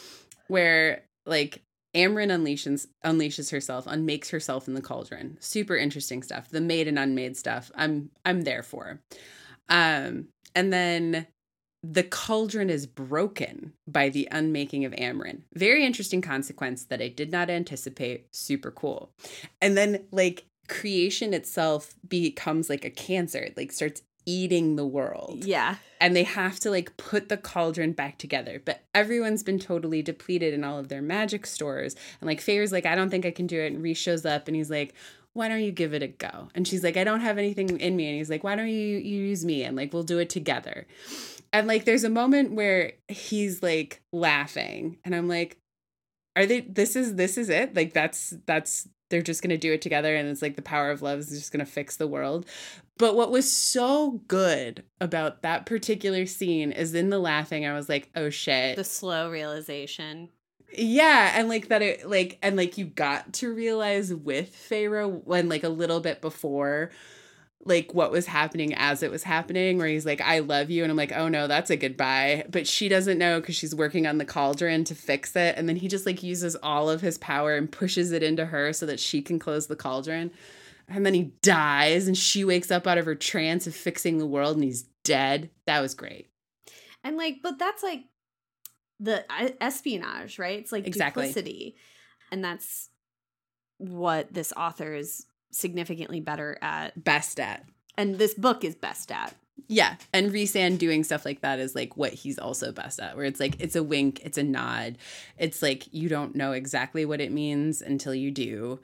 where 0.48 1.04
like 1.26 1.62
Amren 1.94 2.30
unleashes 2.30 2.86
unleashes 3.04 3.50
herself, 3.50 3.86
unmakes 3.86 4.30
herself 4.30 4.68
in 4.68 4.74
the 4.74 4.82
cauldron. 4.82 5.36
Super 5.40 5.76
interesting 5.76 6.22
stuff. 6.22 6.48
The 6.48 6.60
made 6.60 6.88
and 6.88 6.98
unmade 6.98 7.36
stuff. 7.36 7.70
I'm 7.74 8.10
I'm 8.24 8.42
there 8.42 8.62
for. 8.62 9.00
Um, 9.68 10.28
and 10.54 10.72
then 10.72 11.26
the 11.82 12.02
cauldron 12.02 12.68
is 12.68 12.86
broken 12.86 13.72
by 13.88 14.10
the 14.10 14.28
unmaking 14.30 14.84
of 14.84 14.92
Amren. 14.92 15.42
Very 15.54 15.84
interesting 15.84 16.20
consequence 16.20 16.84
that 16.84 17.00
I 17.00 17.08
did 17.08 17.32
not 17.32 17.48
anticipate. 17.48 18.26
Super 18.34 18.70
cool. 18.70 19.12
And 19.60 19.76
then 19.76 20.04
like 20.10 20.44
creation 20.68 21.32
itself 21.32 21.94
becomes 22.06 22.68
like 22.68 22.84
a 22.84 22.90
cancer. 22.90 23.38
It 23.38 23.56
like 23.56 23.72
starts 23.72 24.02
eating 24.26 24.76
the 24.76 24.86
world. 24.86 25.44
Yeah. 25.44 25.76
And 26.00 26.16
they 26.16 26.22
have 26.22 26.60
to 26.60 26.70
like 26.70 26.96
put 26.96 27.28
the 27.28 27.36
cauldron 27.36 27.92
back 27.92 28.18
together. 28.18 28.62
But 28.64 28.82
everyone's 28.94 29.42
been 29.42 29.58
totally 29.58 30.02
depleted 30.02 30.54
in 30.54 30.64
all 30.64 30.78
of 30.78 30.88
their 30.88 31.02
magic 31.02 31.46
stores. 31.46 31.94
And 32.20 32.28
like 32.28 32.40
Feyre's 32.40 32.72
like, 32.72 32.86
I 32.86 32.94
don't 32.94 33.10
think 33.10 33.26
I 33.26 33.30
can 33.30 33.46
do 33.46 33.60
it. 33.60 33.72
And 33.72 33.82
Rhys 33.82 33.98
shows 33.98 34.24
up 34.24 34.48
and 34.48 34.56
he's 34.56 34.70
like, 34.70 34.94
why 35.32 35.48
don't 35.48 35.62
you 35.62 35.70
give 35.72 35.94
it 35.94 36.02
a 36.02 36.08
go? 36.08 36.48
And 36.54 36.66
she's 36.66 36.82
like, 36.82 36.96
I 36.96 37.04
don't 37.04 37.20
have 37.20 37.38
anything 37.38 37.78
in 37.78 37.96
me. 37.96 38.08
And 38.08 38.16
he's 38.16 38.30
like, 38.30 38.42
why 38.42 38.56
don't 38.56 38.68
you, 38.68 38.74
you 38.98 39.22
use 39.24 39.44
me? 39.44 39.62
And 39.62 39.76
like, 39.76 39.92
we'll 39.92 40.02
do 40.02 40.18
it 40.18 40.30
together. 40.30 40.86
And 41.52 41.66
like, 41.66 41.84
there's 41.84 42.04
a 42.04 42.10
moment 42.10 42.52
where 42.52 42.92
he's 43.08 43.62
like 43.62 44.02
laughing. 44.12 44.98
And 45.04 45.14
I'm 45.14 45.28
like, 45.28 45.56
are 46.36 46.46
they, 46.46 46.60
this 46.60 46.96
is, 46.96 47.16
this 47.16 47.36
is 47.36 47.48
it? 47.48 47.74
Like, 47.74 47.92
that's, 47.92 48.34
that's 48.46 48.88
they're 49.10 49.22
just 49.22 49.42
going 49.42 49.50
to 49.50 49.58
do 49.58 49.72
it 49.72 49.82
together 49.82 50.14
and 50.14 50.28
it's 50.28 50.40
like 50.40 50.56
the 50.56 50.62
power 50.62 50.90
of 50.90 51.02
love 51.02 51.18
is 51.18 51.30
just 51.30 51.52
going 51.52 51.64
to 51.64 51.70
fix 51.70 51.96
the 51.96 52.06
world. 52.06 52.46
But 52.96 53.16
what 53.16 53.30
was 53.30 53.50
so 53.50 54.22
good 54.28 54.84
about 55.00 55.42
that 55.42 55.66
particular 55.66 56.26
scene 56.26 56.70
is 56.72 56.94
in 56.94 57.10
the 57.10 57.18
laughing, 57.18 57.66
I 57.66 57.74
was 57.74 57.88
like, 57.88 58.10
oh 58.14 58.30
shit. 58.30 58.76
The 58.76 58.84
slow 58.84 59.30
realization. 59.30 60.28
Yeah, 60.72 61.32
and 61.34 61.48
like 61.48 61.68
that 61.68 61.82
it 61.82 62.08
like 62.08 62.38
and 62.42 62.56
like 62.56 62.78
you 62.78 62.84
got 62.84 63.32
to 63.34 63.52
realize 63.52 64.14
with 64.14 64.54
Feyre 64.54 65.24
when 65.24 65.48
like 65.48 65.64
a 65.64 65.68
little 65.68 66.00
bit 66.00 66.20
before 66.20 66.90
like 67.64 67.92
what 67.92 68.10
was 68.10 68.26
happening 68.26 68.74
as 68.74 69.02
it 69.02 69.10
was 69.10 69.22
happening 69.22 69.76
where 69.76 69.86
he's 69.86 70.06
like 70.06 70.20
i 70.22 70.38
love 70.38 70.70
you 70.70 70.82
and 70.82 70.90
i'm 70.90 70.96
like 70.96 71.12
oh 71.12 71.28
no 71.28 71.46
that's 71.46 71.70
a 71.70 71.76
goodbye. 71.76 72.44
But 72.50 72.66
she 72.66 72.88
doesn't 72.88 73.18
know 73.18 73.40
because 73.40 73.56
she's 73.56 73.74
working 73.74 74.06
on 74.06 74.18
the 74.18 74.24
cauldron 74.24 74.84
to 74.84 74.94
fix 74.94 75.36
it 75.36 75.56
and 75.56 75.68
then 75.68 75.76
he 75.76 75.88
just 75.88 76.06
like 76.06 76.22
uses 76.22 76.56
all 76.56 76.88
of 76.88 77.00
his 77.00 77.18
power 77.18 77.56
and 77.56 77.70
pushes 77.70 78.12
it 78.12 78.22
into 78.22 78.46
her 78.46 78.72
so 78.72 78.86
that 78.86 79.00
she 79.00 79.20
can 79.20 79.38
close 79.38 79.66
the 79.66 79.76
cauldron 79.76 80.30
and 80.88 81.06
then 81.06 81.14
he 81.14 81.32
dies 81.42 82.06
and 82.06 82.16
she 82.16 82.44
wakes 82.44 82.70
up 82.70 82.86
out 82.86 82.98
of 82.98 83.04
her 83.04 83.14
trance 83.14 83.66
of 83.66 83.74
fixing 83.74 84.18
the 84.18 84.26
world 84.26 84.56
and 84.56 84.64
he's 84.64 84.82
dead. 85.04 85.50
That 85.66 85.80
was 85.80 85.94
great. 85.94 86.28
And 87.04 87.16
like 87.16 87.38
but 87.42 87.58
that's 87.58 87.82
like 87.82 88.04
the 88.98 89.24
uh, 89.30 89.50
espionage 89.60 90.38
right? 90.38 90.58
It's 90.58 90.72
like 90.72 90.86
exactly. 90.86 91.26
duplicity. 91.26 91.76
And 92.32 92.44
that's 92.44 92.88
what 93.78 94.32
this 94.32 94.52
author 94.56 94.94
is 94.94 95.26
significantly 95.50 96.20
better 96.20 96.58
at. 96.62 97.02
Best 97.02 97.40
at. 97.40 97.64
And 97.96 98.16
this 98.16 98.34
book 98.34 98.64
is 98.64 98.74
best 98.74 99.12
at. 99.12 99.34
Yeah. 99.68 99.96
And 100.12 100.32
Rhysand 100.32 100.78
doing 100.78 101.04
stuff 101.04 101.24
like 101.24 101.42
that 101.42 101.58
is 101.58 101.74
like 101.74 101.96
what 101.96 102.12
he's 102.12 102.38
also 102.38 102.72
best 102.72 102.98
at, 102.98 103.16
where 103.16 103.24
it's 103.24 103.40
like 103.40 103.60
it's 103.60 103.76
a 103.76 103.82
wink, 103.82 104.20
it's 104.24 104.38
a 104.38 104.42
nod. 104.42 104.98
It's 105.38 105.62
like 105.62 105.92
you 105.92 106.08
don't 106.08 106.34
know 106.34 106.52
exactly 106.52 107.04
what 107.04 107.20
it 107.20 107.30
means 107.30 107.82
until 107.82 108.14
you 108.14 108.30
do. 108.30 108.80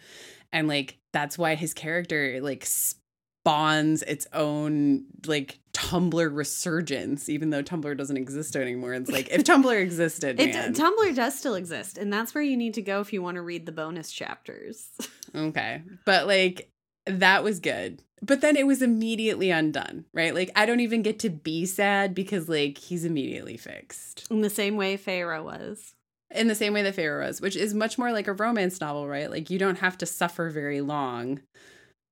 And 0.52 0.68
like 0.68 0.98
that's 1.12 1.38
why 1.38 1.54
his 1.54 1.74
character 1.74 2.40
like 2.40 2.64
spawns 2.66 4.02
its 4.02 4.26
own 4.32 5.06
like 5.26 5.58
Tumblr 5.86 6.34
resurgence, 6.36 7.28
even 7.28 7.50
though 7.50 7.62
Tumblr 7.62 7.96
doesn't 7.96 8.16
exist 8.16 8.56
anymore. 8.56 8.94
It's 8.94 9.10
like 9.10 9.28
if 9.30 9.44
Tumblr 9.44 9.80
existed, 9.80 10.40
it, 10.40 10.74
Tumblr 10.74 11.14
does 11.14 11.38
still 11.38 11.54
exist, 11.54 11.96
and 11.96 12.12
that's 12.12 12.34
where 12.34 12.42
you 12.42 12.56
need 12.56 12.74
to 12.74 12.82
go 12.82 13.00
if 13.00 13.12
you 13.12 13.22
want 13.22 13.36
to 13.36 13.42
read 13.42 13.66
the 13.66 13.72
bonus 13.72 14.10
chapters. 14.12 14.88
Okay. 15.34 15.82
But 16.06 16.26
like 16.26 16.70
that 17.04 17.44
was 17.44 17.60
good. 17.60 18.00
But 18.22 18.40
then 18.40 18.56
it 18.56 18.66
was 18.66 18.80
immediately 18.80 19.50
undone, 19.50 20.06
right? 20.14 20.34
Like 20.34 20.50
I 20.56 20.64
don't 20.64 20.80
even 20.80 21.02
get 21.02 21.18
to 21.18 21.30
be 21.30 21.66
sad 21.66 22.14
because 22.14 22.48
like 22.48 22.78
he's 22.78 23.04
immediately 23.04 23.58
fixed. 23.58 24.26
In 24.30 24.40
the 24.40 24.48
same 24.48 24.76
way 24.76 24.96
Feyre 24.96 25.44
was. 25.44 25.94
In 26.30 26.48
the 26.48 26.54
same 26.54 26.72
way 26.72 26.80
that 26.82 26.96
Feyre 26.96 27.26
was, 27.26 27.42
which 27.42 27.54
is 27.54 27.74
much 27.74 27.98
more 27.98 28.12
like 28.12 28.28
a 28.28 28.32
romance 28.32 28.80
novel, 28.80 29.06
right? 29.06 29.30
Like 29.30 29.50
you 29.50 29.58
don't 29.58 29.80
have 29.80 29.98
to 29.98 30.06
suffer 30.06 30.48
very 30.48 30.80
long 30.80 31.42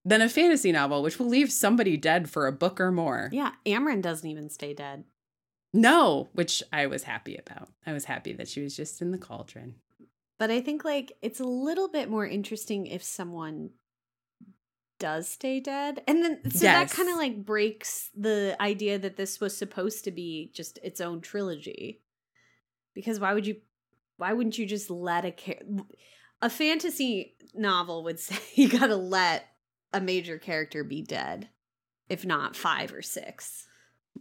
than 0.04 0.20
a 0.20 0.28
fantasy 0.28 0.73
novel, 0.73 1.02
which 1.02 1.18
will 1.18 1.28
leave 1.28 1.50
somebody 1.50 1.96
dead 1.96 2.28
for 2.28 2.46
a 2.46 2.52
book 2.52 2.80
or 2.80 2.92
more. 2.92 3.30
Yeah, 3.32 3.52
Amren 3.66 4.02
doesn't 4.02 4.28
even 4.28 4.50
stay 4.50 4.75
dead. 4.75 5.04
No, 5.73 6.28
which 6.32 6.62
I 6.73 6.87
was 6.87 7.02
happy 7.02 7.37
about. 7.37 7.68
I 7.87 7.92
was 7.92 8.04
happy 8.04 8.32
that 8.34 8.49
she 8.49 8.62
was 8.62 8.76
just 8.76 9.02
in 9.02 9.11
the 9.11 9.18
cauldron. 9.18 9.76
But 10.38 10.50
I 10.50 10.61
think 10.61 10.84
like 10.84 11.12
it's 11.23 11.40
a 11.40 11.44
little 11.44 11.88
bit 11.88 12.08
more 12.08 12.26
interesting 12.26 12.87
if 12.87 13.02
someone 13.02 13.70
does 14.99 15.28
stay 15.28 15.61
dead. 15.61 16.02
And 16.06 16.23
then 16.23 16.50
so 16.50 16.64
yes. 16.64 16.90
that 16.90 16.96
kind 16.96 17.08
of 17.08 17.16
like 17.16 17.44
breaks 17.44 18.11
the 18.16 18.56
idea 18.61 18.99
that 18.99 19.16
this 19.16 19.40
was 19.40 19.56
supposed 19.56 20.04
to 20.04 20.11
be 20.11 20.50
just 20.54 20.78
its 20.82 21.00
own 21.00 21.20
trilogy. 21.20 22.02
Because 22.94 23.18
why 23.18 23.34
would 23.34 23.46
you 23.46 23.56
why 24.16 24.32
wouldn't 24.32 24.58
you 24.58 24.66
just 24.66 24.90
let 24.90 25.25
a 25.25 25.34
a 26.40 26.50
fantasy 26.50 27.37
novel 27.52 28.04
would 28.04 28.20
say 28.20 28.38
you 28.54 28.68
got 28.68 28.87
to 28.88 28.96
let 28.96 29.46
a 29.95 30.01
major 30.01 30.39
character 30.39 30.85
be 30.85 31.01
dead 31.01 31.49
if 32.09 32.27
not 32.27 32.55
5 32.55 32.93
or 32.93 33.03
6. 33.03 33.67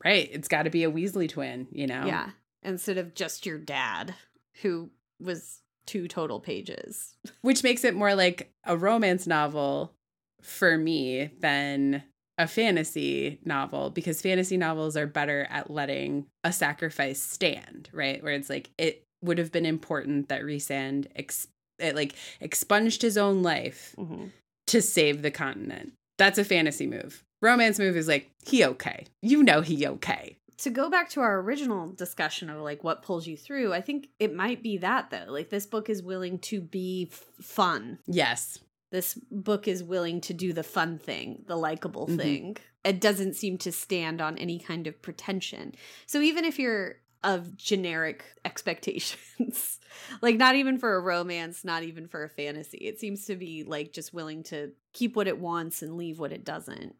Right, 0.03 0.29
it's 0.31 0.47
got 0.47 0.63
to 0.63 0.69
be 0.69 0.83
a 0.83 0.91
Weasley 0.91 1.29
twin, 1.29 1.67
you 1.71 1.85
know. 1.85 2.05
Yeah, 2.05 2.29
instead 2.63 2.97
of 2.97 3.13
just 3.13 3.45
your 3.45 3.57
dad 3.57 4.15
who 4.61 4.89
was 5.19 5.59
two 5.85 6.07
total 6.07 6.39
pages. 6.39 7.15
Which 7.41 7.63
makes 7.63 7.83
it 7.83 7.95
more 7.95 8.15
like 8.15 8.51
a 8.63 8.77
romance 8.77 9.27
novel 9.27 9.93
for 10.41 10.77
me 10.77 11.31
than 11.39 12.03
a 12.37 12.47
fantasy 12.47 13.39
novel 13.45 13.91
because 13.91 14.21
fantasy 14.21 14.57
novels 14.57 14.97
are 14.97 15.05
better 15.05 15.47
at 15.49 15.69
letting 15.69 16.25
a 16.43 16.51
sacrifice 16.51 17.21
stand, 17.21 17.89
right? 17.93 18.23
Where 18.23 18.33
it's 18.33 18.49
like 18.49 18.71
it 18.77 19.03
would 19.21 19.37
have 19.37 19.51
been 19.51 19.65
important 19.65 20.29
that 20.29 20.41
Rhysand 20.41 21.07
ex- 21.15 21.47
it 21.79 21.95
like 21.95 22.15
expunged 22.39 23.01
his 23.01 23.17
own 23.17 23.43
life 23.43 23.95
mm-hmm. 23.97 24.25
To 24.67 24.81
save 24.81 25.21
the 25.21 25.31
continent. 25.31 25.93
That's 26.17 26.37
a 26.37 26.45
fantasy 26.45 26.87
move. 26.87 27.23
Romance 27.41 27.79
move 27.79 27.97
is 27.97 28.07
like 28.07 28.31
he 28.45 28.63
okay. 28.65 29.05
You 29.21 29.43
know 29.43 29.61
he 29.61 29.87
okay 29.87 30.37
to 30.63 30.69
go 30.69 30.89
back 30.89 31.09
to 31.09 31.21
our 31.21 31.39
original 31.39 31.91
discussion 31.91 32.49
of 32.49 32.61
like 32.61 32.83
what 32.83 33.01
pulls 33.01 33.27
you 33.27 33.35
through, 33.35 33.73
I 33.73 33.81
think 33.81 34.07
it 34.19 34.33
might 34.33 34.63
be 34.63 34.77
that 34.77 35.09
though. 35.09 35.25
Like 35.27 35.49
this 35.49 35.65
book 35.65 35.89
is 35.89 36.01
willing 36.01 36.39
to 36.39 36.61
be 36.61 37.09
f- 37.11 37.25
fun. 37.45 37.99
Yes. 38.07 38.59
This 38.91 39.15
book 39.31 39.67
is 39.67 39.83
willing 39.83 40.21
to 40.21 40.33
do 40.33 40.53
the 40.53 40.63
fun 40.63 40.99
thing, 40.99 41.43
the 41.47 41.55
likable 41.55 42.07
mm-hmm. 42.07 42.17
thing. 42.17 42.57
It 42.85 43.01
doesn't 43.01 43.35
seem 43.35 43.57
to 43.59 43.71
stand 43.71 44.21
on 44.21 44.37
any 44.37 44.59
kind 44.59 44.87
of 44.87 45.01
pretension. 45.01 45.73
So 46.05 46.21
even 46.21 46.45
if 46.45 46.59
you're 46.59 46.97
of 47.23 47.57
generic 47.57 48.23
expectations, 48.45 49.79
like 50.21 50.37
not 50.37 50.55
even 50.55 50.77
for 50.77 50.95
a 50.95 50.99
romance, 51.01 51.63
not 51.63 51.83
even 51.83 52.07
for 52.07 52.23
a 52.23 52.29
fantasy, 52.29 52.77
it 52.79 52.99
seems 52.99 53.25
to 53.25 53.35
be 53.35 53.63
like 53.63 53.93
just 53.93 54.13
willing 54.13 54.43
to 54.43 54.71
keep 54.93 55.15
what 55.15 55.27
it 55.27 55.39
wants 55.39 55.81
and 55.81 55.97
leave 55.97 56.19
what 56.19 56.31
it 56.31 56.43
doesn't. 56.43 56.95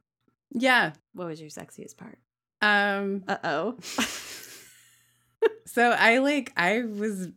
Yeah. 0.52 0.94
What 1.14 1.28
was 1.28 1.42
your 1.42 1.50
sexiest 1.50 1.98
part? 1.98 2.20
Um 2.62 3.24
Uh 3.28 3.38
oh. 3.44 3.78
so 5.66 5.92
I 5.92 6.20
like 6.20 6.54
I 6.56 6.84
was 6.84 7.30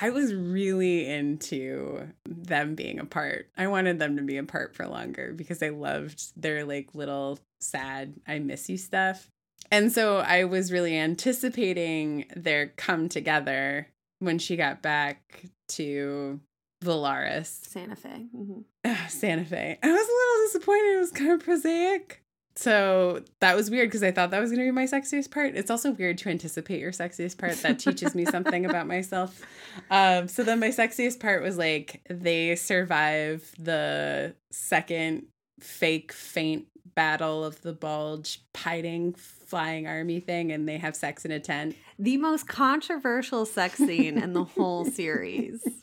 I 0.00 0.10
was 0.10 0.34
really 0.34 1.08
into 1.08 2.08
them 2.26 2.74
being 2.74 2.98
apart. 2.98 3.48
I 3.56 3.68
wanted 3.68 3.98
them 4.00 4.16
to 4.16 4.22
be 4.22 4.38
apart 4.38 4.74
for 4.74 4.86
longer 4.86 5.32
because 5.32 5.62
I 5.62 5.68
loved 5.68 6.32
their 6.40 6.64
like 6.64 6.94
little 6.94 7.38
sad 7.60 8.14
I 8.26 8.40
miss 8.40 8.68
you 8.68 8.76
stuff. 8.76 9.30
And 9.70 9.92
so 9.92 10.18
I 10.18 10.44
was 10.44 10.72
really 10.72 10.96
anticipating 10.96 12.26
their 12.36 12.68
come 12.76 13.08
together 13.08 13.88
when 14.20 14.38
she 14.38 14.56
got 14.56 14.82
back 14.82 15.44
to 15.70 16.40
Velaris. 16.84 17.66
Santa 17.66 17.96
Fe. 17.96 18.26
Mm-hmm. 18.36 19.08
Santa 19.08 19.44
Fe. 19.44 19.78
I 19.82 19.92
was 19.92 20.08
a 20.08 20.12
little 20.12 20.46
disappointed. 20.46 20.96
It 20.96 21.00
was 21.00 21.10
kind 21.10 21.32
of 21.32 21.44
prosaic 21.44 22.24
so 22.56 23.22
that 23.40 23.56
was 23.56 23.70
weird 23.70 23.88
because 23.88 24.02
I 24.02 24.12
thought 24.12 24.30
that 24.30 24.40
was 24.40 24.50
going 24.50 24.60
to 24.60 24.66
be 24.66 24.70
my 24.70 24.84
sexiest 24.84 25.30
part. 25.32 25.56
It's 25.56 25.70
also 25.70 25.90
weird 25.90 26.18
to 26.18 26.28
anticipate 26.28 26.80
your 26.80 26.92
sexiest 26.92 27.36
part. 27.36 27.54
That 27.62 27.80
teaches 27.80 28.14
me 28.14 28.24
something 28.24 28.64
about 28.66 28.86
myself. 28.86 29.40
Um, 29.90 30.28
so 30.28 30.44
then 30.44 30.60
my 30.60 30.68
sexiest 30.68 31.18
part 31.18 31.42
was 31.42 31.58
like 31.58 32.00
they 32.08 32.54
survive 32.54 33.52
the 33.58 34.36
second 34.52 35.26
fake 35.58 36.12
faint 36.12 36.68
battle 36.94 37.44
of 37.44 37.60
the 37.62 37.72
bulge 37.72 38.40
hiding 38.56 39.14
flying 39.46 39.86
army 39.86 40.20
thing 40.20 40.52
and 40.52 40.68
they 40.68 40.78
have 40.78 40.96
sex 40.96 41.24
in 41.24 41.30
a 41.30 41.40
tent. 41.40 41.76
The 41.98 42.16
most 42.16 42.48
controversial 42.48 43.46
sex 43.46 43.78
scene 43.78 44.18
in 44.18 44.32
the 44.32 44.44
whole 44.44 44.84
series. 44.84 45.62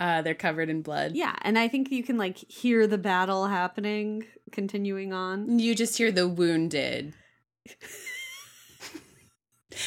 Uh, 0.00 0.22
they're 0.22 0.34
covered 0.34 0.68
in 0.70 0.80
blood. 0.82 1.12
Yeah, 1.16 1.34
and 1.42 1.58
I 1.58 1.66
think 1.66 1.90
you 1.90 2.04
can 2.04 2.16
like 2.18 2.36
hear 2.36 2.86
the 2.86 2.98
battle 2.98 3.48
happening, 3.48 4.24
continuing 4.52 5.12
on. 5.12 5.58
You 5.58 5.74
just 5.74 5.98
hear 5.98 6.12
the 6.12 6.28
wounded. 6.28 7.14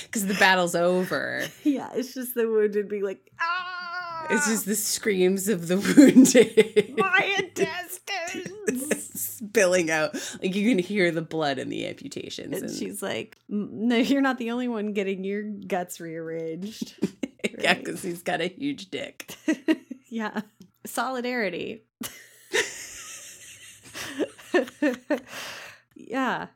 Because 0.03 0.27
the 0.27 0.34
battle's 0.34 0.75
over. 0.75 1.46
Yeah, 1.63 1.91
it's 1.94 2.13
just 2.13 2.36
the 2.36 2.48
wounded 2.50 2.89
being 2.89 3.03
like, 3.03 3.32
ah! 3.39 4.27
It's 4.32 4.48
just 4.48 4.65
the 4.65 4.75
screams 4.75 5.48
of 5.48 5.68
the 5.68 5.77
wounded. 5.77 6.94
my 6.98 7.36
intestines 7.38 9.00
spilling 9.51 9.91
out. 9.91 10.13
Like 10.41 10.55
you 10.55 10.70
can 10.70 10.79
hear 10.79 11.12
the 11.12 11.22
blood 11.22 11.60
in 11.60 11.70
the 11.70 11.86
amputations. 11.86 12.55
And, 12.55 12.70
and 12.70 12.75
she's 12.77 13.01
like, 13.01 13.38
"No, 13.50 13.98
you're 13.98 14.22
not 14.22 14.38
the 14.38 14.51
only 14.51 14.67
one 14.67 14.93
getting 14.93 15.24
your 15.24 15.43
guts 15.43 16.00
rearranged." 16.00 16.96
yeah, 17.60 17.74
because 17.74 18.01
he's 18.01 18.24
got 18.24 18.41
a 18.41 18.48
huge 18.48 18.89
dick. 18.89 19.36
yeah, 20.10 20.41
solidarity. 20.86 21.84
yeah. 25.96 26.48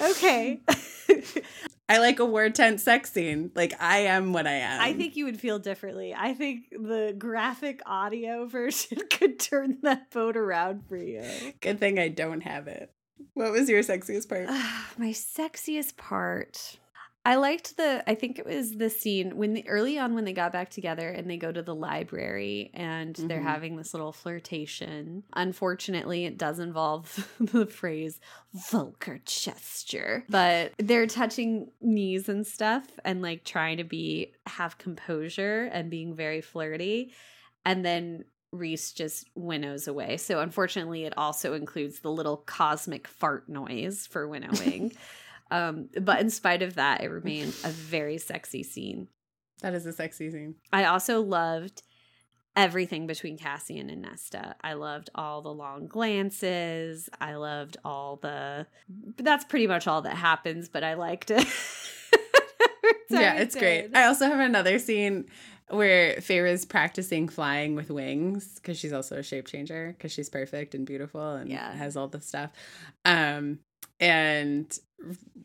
Okay. 0.00 0.60
I 1.88 1.98
like 1.98 2.20
a 2.20 2.24
war 2.24 2.48
tent 2.50 2.80
sex 2.80 3.12
scene. 3.12 3.50
Like 3.56 3.74
I 3.80 3.98
am 4.00 4.32
what 4.32 4.46
I 4.46 4.52
am. 4.52 4.80
I 4.80 4.92
think 4.92 5.16
you 5.16 5.24
would 5.24 5.40
feel 5.40 5.58
differently. 5.58 6.14
I 6.16 6.34
think 6.34 6.70
the 6.70 7.14
graphic 7.18 7.82
audio 7.84 8.46
version 8.46 8.98
could 9.10 9.40
turn 9.40 9.78
that 9.82 10.10
boat 10.10 10.36
around 10.36 10.86
for 10.88 10.96
you. 10.96 11.24
Good 11.60 11.80
thing 11.80 11.98
I 11.98 12.08
don't 12.08 12.42
have 12.42 12.68
it. 12.68 12.92
What 13.34 13.50
was 13.50 13.68
your 13.68 13.82
sexiest 13.82 14.28
part? 14.28 14.48
My 14.98 15.10
sexiest 15.10 15.96
part. 15.96 16.78
I 17.24 17.36
liked 17.36 17.76
the 17.76 18.02
I 18.08 18.14
think 18.14 18.38
it 18.38 18.46
was 18.46 18.72
the 18.72 18.88
scene 18.88 19.36
when 19.36 19.52
the 19.52 19.68
early 19.68 19.98
on 19.98 20.14
when 20.14 20.24
they 20.24 20.32
got 20.32 20.52
back 20.52 20.70
together 20.70 21.10
and 21.10 21.28
they 21.28 21.36
go 21.36 21.52
to 21.52 21.62
the 21.62 21.74
library 21.74 22.70
and 22.72 23.14
mm-hmm. 23.14 23.26
they're 23.28 23.42
having 23.42 23.76
this 23.76 23.92
little 23.92 24.12
flirtation. 24.12 25.24
Unfortunately, 25.34 26.24
it 26.24 26.38
does 26.38 26.58
involve 26.58 27.30
the 27.40 27.66
phrase 27.66 28.20
vulgar 28.54 29.20
gesture, 29.26 30.24
but 30.30 30.72
they're 30.78 31.06
touching 31.06 31.70
knees 31.82 32.28
and 32.30 32.46
stuff 32.46 32.86
and 33.04 33.20
like 33.20 33.44
trying 33.44 33.76
to 33.76 33.84
be 33.84 34.32
have 34.46 34.78
composure 34.78 35.68
and 35.72 35.90
being 35.90 36.14
very 36.14 36.40
flirty. 36.40 37.12
And 37.66 37.84
then 37.84 38.24
Rhys 38.50 38.92
just 38.92 39.28
winnows 39.34 39.86
away. 39.86 40.16
So 40.16 40.40
unfortunately, 40.40 41.04
it 41.04 41.14
also 41.18 41.52
includes 41.52 42.00
the 42.00 42.10
little 42.10 42.38
cosmic 42.38 43.06
fart 43.06 43.48
noise 43.48 44.06
for 44.06 44.26
winnowing. 44.26 44.92
Um, 45.50 45.88
but 46.00 46.20
in 46.20 46.30
spite 46.30 46.62
of 46.62 46.74
that, 46.74 47.02
it 47.02 47.08
remained 47.08 47.54
a 47.64 47.68
very 47.68 48.18
sexy 48.18 48.62
scene. 48.62 49.08
That 49.62 49.74
is 49.74 49.86
a 49.86 49.92
sexy 49.92 50.30
scene. 50.30 50.54
I 50.72 50.84
also 50.84 51.20
loved 51.20 51.82
everything 52.56 53.06
between 53.06 53.38
Cassian 53.38 53.90
and 53.90 54.02
Nesta. 54.02 54.56
I 54.62 54.74
loved 54.74 55.10
all 55.14 55.42
the 55.42 55.52
long 55.52 55.86
glances. 55.86 57.08
I 57.20 57.34
loved 57.34 57.76
all 57.84 58.16
the. 58.16 58.66
That's 59.16 59.44
pretty 59.44 59.66
much 59.66 59.86
all 59.86 60.02
that 60.02 60.16
happens, 60.16 60.68
but 60.68 60.84
I 60.84 60.94
liked 60.94 61.30
it. 61.30 61.46
yeah, 63.10 63.34
it's 63.34 63.56
great. 63.56 63.90
I 63.94 64.06
also 64.06 64.26
have 64.26 64.40
another 64.40 64.78
scene 64.78 65.26
where 65.68 66.20
Feyre's 66.20 66.64
practicing 66.64 67.28
flying 67.28 67.74
with 67.74 67.90
wings 67.90 68.56
because 68.56 68.78
she's 68.78 68.92
also 68.92 69.18
a 69.18 69.22
shape 69.22 69.46
changer 69.46 69.94
because 69.96 70.12
she's 70.12 70.28
perfect 70.28 70.74
and 70.74 70.84
beautiful 70.84 71.34
and 71.34 71.48
yeah. 71.48 71.72
has 71.74 71.96
all 71.96 72.08
the 72.08 72.20
stuff. 72.20 72.50
Um, 73.04 73.60
and 73.98 74.78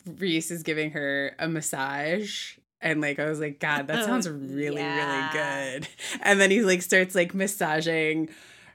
Rhys 0.06 0.52
is 0.52 0.64
giving 0.64 0.92
her 0.92 1.36
a 1.40 1.48
massage 1.48 2.58
and 2.82 3.02
like 3.02 3.20
I 3.20 3.26
was 3.26 3.40
like, 3.40 3.60
God, 3.60 3.88
that 3.88 4.04
oh, 4.04 4.06
sounds 4.06 4.30
really, 4.30 4.82
yeah. 4.82 5.32
really 5.32 5.80
good. 5.80 5.88
And 6.22 6.40
then 6.40 6.52
he 6.52 6.62
like 6.62 6.82
starts 6.82 7.16
like 7.16 7.34
massaging 7.34 8.30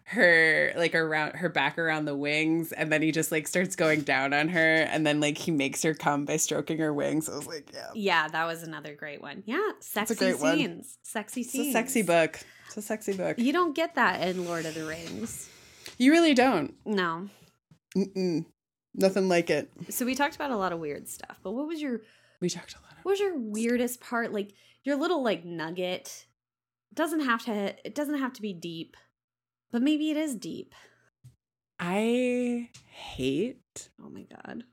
her 0.04 0.72
like 0.76 0.96
around 0.96 1.36
her 1.36 1.48
back 1.48 1.78
around 1.78 2.04
the 2.04 2.16
wings 2.16 2.72
and 2.72 2.90
then 2.90 3.00
he 3.00 3.12
just 3.12 3.30
like 3.30 3.46
starts 3.46 3.76
going 3.76 4.00
down 4.00 4.32
on 4.32 4.48
her 4.48 4.76
and 4.76 5.06
then 5.06 5.20
like 5.20 5.38
he 5.38 5.52
makes 5.52 5.84
her 5.84 5.94
come 5.94 6.24
by 6.24 6.36
stroking 6.36 6.78
her 6.78 6.92
wings. 6.92 7.28
I 7.28 7.36
was 7.36 7.46
like, 7.46 7.70
yeah. 7.72 7.90
Yeah, 7.94 8.28
that 8.28 8.44
was 8.46 8.64
another 8.64 8.94
great 8.94 9.22
one. 9.22 9.44
Yeah. 9.46 9.70
Sexy 9.78 10.14
scenes. 10.16 10.40
One. 10.40 10.84
Sexy 11.04 11.42
scenes. 11.44 11.66
It's 11.66 11.76
a 11.76 11.78
sexy 11.78 12.02
book. 12.02 12.40
It's 12.66 12.76
a 12.76 12.82
sexy 12.82 13.12
book. 13.12 13.38
You 13.38 13.52
don't 13.52 13.74
get 13.74 13.94
that 13.94 14.26
in 14.26 14.44
Lord 14.44 14.66
of 14.66 14.74
the 14.74 14.84
Rings. 14.84 15.48
You 15.98 16.10
really 16.10 16.34
don't. 16.34 16.74
No. 16.84 17.28
Mm-mm. 17.96 18.46
Nothing 18.94 19.28
like 19.28 19.50
it. 19.50 19.70
So 19.88 20.04
we 20.04 20.14
talked 20.14 20.34
about 20.34 20.50
a 20.50 20.56
lot 20.56 20.72
of 20.72 20.80
weird 20.80 21.08
stuff, 21.08 21.38
but 21.42 21.52
what 21.52 21.66
was 21.66 21.80
your 21.80 22.00
we 22.40 22.48
talked 22.50 22.74
a 22.74 22.82
lot. 22.82 22.92
Of- 22.98 23.04
what 23.04 23.12
was 23.12 23.20
your 23.20 23.38
weirdest 23.38 24.00
part? 24.00 24.32
Like 24.32 24.52
your 24.84 24.96
little 24.96 25.22
like 25.22 25.44
nugget 25.44 26.26
doesn't 26.94 27.20
have 27.20 27.44
to 27.44 27.74
it 27.84 27.94
doesn't 27.94 28.18
have 28.18 28.32
to 28.34 28.42
be 28.42 28.52
deep, 28.52 28.96
but 29.70 29.82
maybe 29.82 30.10
it 30.10 30.16
is 30.16 30.34
deep. 30.34 30.74
I 31.78 32.68
hate. 32.90 33.90
Oh 34.02 34.10
my 34.10 34.26
god. 34.44 34.64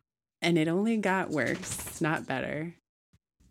And 0.41 0.57
it 0.57 0.67
only 0.67 0.97
got 0.97 1.29
worse. 1.29 1.57
It's 1.57 2.01
not 2.01 2.27
better. 2.27 2.75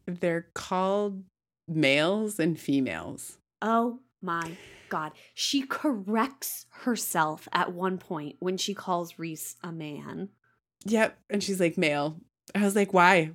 They're 0.06 0.46
called 0.54 1.24
males 1.66 2.38
and 2.38 2.58
females. 2.58 3.38
Oh 3.62 4.00
my 4.22 4.56
God. 4.88 5.12
She 5.34 5.62
corrects 5.62 6.66
herself 6.70 7.48
at 7.52 7.72
one 7.72 7.98
point 7.98 8.36
when 8.38 8.56
she 8.56 8.74
calls 8.74 9.18
Rhys 9.18 9.56
a 9.62 9.72
man. 9.72 10.28
Yep. 10.84 11.18
And 11.30 11.42
she's 11.42 11.58
like, 11.60 11.76
male. 11.78 12.16
I 12.54 12.62
was 12.62 12.76
like, 12.76 12.92
why? 12.92 13.30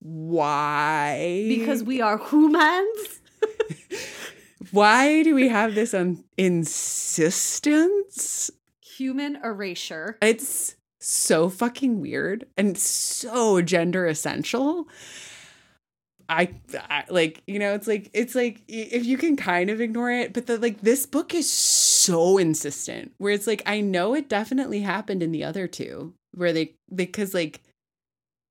Why? 0.00 1.46
Because 1.48 1.82
we 1.82 2.00
are 2.00 2.18
humans. 2.18 3.20
why 4.70 5.22
do 5.22 5.34
we 5.34 5.48
have 5.48 5.74
this 5.74 5.94
on 5.94 6.24
insistence? 6.36 7.80
Human 8.82 9.36
erasure. 9.36 10.18
It's 10.20 10.76
so 10.98 11.48
fucking 11.48 12.00
weird 12.00 12.46
and 12.56 12.76
so 12.76 13.62
gender 13.62 14.06
essential. 14.06 14.86
I, 16.30 16.54
I, 16.88 17.04
like 17.10 17.42
you 17.48 17.58
know 17.58 17.74
it's 17.74 17.88
like 17.88 18.08
it's 18.14 18.36
like 18.36 18.62
if 18.68 19.04
you 19.04 19.18
can 19.18 19.36
kind 19.36 19.68
of 19.68 19.80
ignore 19.80 20.12
it 20.12 20.32
but 20.32 20.46
the 20.46 20.58
like 20.58 20.80
this 20.80 21.04
book 21.04 21.34
is 21.34 21.50
so 21.50 22.38
insistent 22.38 23.12
where 23.18 23.32
it's 23.32 23.48
like 23.48 23.62
I 23.66 23.80
know 23.80 24.14
it 24.14 24.28
definitely 24.28 24.80
happened 24.80 25.24
in 25.24 25.32
the 25.32 25.42
other 25.42 25.66
two 25.66 26.14
where 26.32 26.52
they 26.52 26.76
because 26.94 27.34
like 27.34 27.62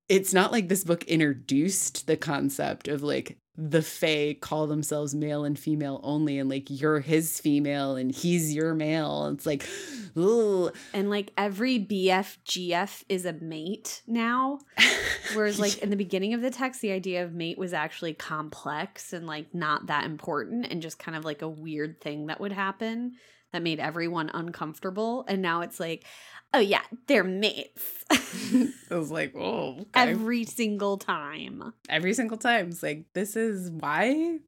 it's 0.09 0.33
not 0.33 0.51
like 0.51 0.67
this 0.67 0.83
book 0.83 1.05
introduced 1.05 2.05
the 2.05 2.17
concept 2.17 2.89
of 2.89 3.01
like 3.01 3.37
the 3.61 3.81
Fae 3.81 4.37
call 4.39 4.67
themselves 4.67 5.13
male 5.13 5.43
and 5.43 5.59
female 5.59 5.99
only, 6.03 6.39
and 6.39 6.49
like 6.49 6.69
you're 6.69 6.99
his 7.01 7.39
female 7.39 7.95
and 7.95 8.11
he's 8.11 8.53
your 8.53 8.73
male. 8.73 9.27
It's 9.27 9.45
like, 9.45 9.67
ugh. 10.15 10.73
and 10.93 11.09
like 11.09 11.31
every 11.37 11.77
BFGF 11.79 13.03
is 13.09 13.25
a 13.25 13.33
mate 13.33 14.01
now. 14.07 14.59
Whereas 15.33 15.59
like 15.59 15.79
in 15.79 15.89
the 15.89 15.97
beginning 15.97 16.33
of 16.33 16.41
the 16.41 16.51
text, 16.51 16.81
the 16.81 16.91
idea 16.91 17.23
of 17.23 17.33
mate 17.33 17.57
was 17.57 17.73
actually 17.73 18.13
complex 18.13 19.11
and 19.11 19.27
like 19.27 19.53
not 19.53 19.87
that 19.87 20.05
important 20.05 20.67
and 20.69 20.81
just 20.81 20.97
kind 20.97 21.17
of 21.17 21.25
like 21.25 21.41
a 21.41 21.49
weird 21.49 21.99
thing 21.99 22.27
that 22.27 22.39
would 22.39 22.53
happen 22.53 23.15
that 23.51 23.61
made 23.61 23.79
everyone 23.79 24.29
uncomfortable. 24.33 25.25
And 25.27 25.41
now 25.41 25.61
it's 25.61 25.79
like, 25.79 26.05
oh 26.53 26.59
yeah, 26.59 26.81
they're 27.07 27.23
mates. 27.23 28.05
I 28.11 28.95
was 28.95 29.11
like, 29.11 29.33
oh, 29.35 29.79
okay. 29.81 29.85
every 29.95 30.45
single 30.45 30.97
time. 30.97 31.73
Every 31.89 32.13
single 32.13 32.37
time. 32.37 32.69
It's 32.69 32.83
like, 32.83 33.05
this 33.13 33.35
is 33.35 33.71
why? 33.71 34.39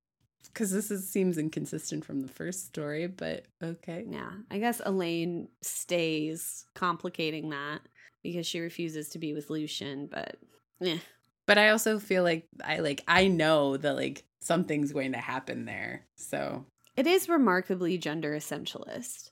Because 0.46 0.72
this 0.72 0.92
is, 0.92 1.10
seems 1.10 1.38
inconsistent 1.38 2.04
from 2.04 2.22
the 2.22 2.28
first 2.28 2.66
story, 2.66 3.08
but 3.08 3.46
okay. 3.64 4.06
Yeah, 4.10 4.32
I 4.50 4.60
guess 4.60 4.82
Elain 4.86 5.48
stays 5.62 6.66
complicating 6.76 7.50
that 7.52 7.80
because 8.24 8.46
she 8.46 8.60
refuses 8.60 9.10
to 9.10 9.20
be 9.20 9.34
with 9.34 9.50
Lucien, 9.50 10.08
but 10.12 10.38
yeah. 10.80 10.98
But 11.48 11.58
I 11.58 11.70
also 11.70 12.00
feel 12.00 12.24
like 12.24 12.48
I 12.64 12.80
like 12.80 13.04
I 13.08 13.28
know 13.28 13.78
that 13.78 13.96
like 13.96 14.24
something's 14.42 14.92
going 14.92 15.14
to 15.14 15.20
happen 15.20 15.66
there. 15.66 16.06
So 16.18 16.66
it 17.02 17.08
is 17.08 17.28
remarkably 17.28 17.98
gender 17.98 18.38
essentialist. 18.38 19.32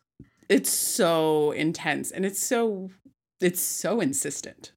It's 0.50 0.72
so 0.72 1.52
intense 1.52 2.10
and 2.10 2.26
it's 2.26 2.42
so 2.42 2.90
it's 3.40 3.62
so 3.62 4.02
insistent. 4.02 4.72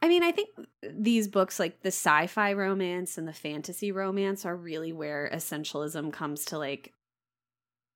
I 0.00 0.08
mean, 0.08 0.22
I 0.22 0.32
think 0.32 0.48
these 0.82 1.28
books, 1.28 1.60
like 1.60 1.82
the 1.82 1.88
sci 1.88 2.26
fi 2.28 2.54
romance 2.54 3.18
and 3.18 3.28
the 3.28 3.34
fantasy 3.34 3.92
romance, 3.92 4.46
are 4.46 4.56
really 4.56 4.94
where 4.94 5.30
essentialism 5.30 6.10
comes 6.10 6.46
to 6.46 6.56
like 6.56 6.94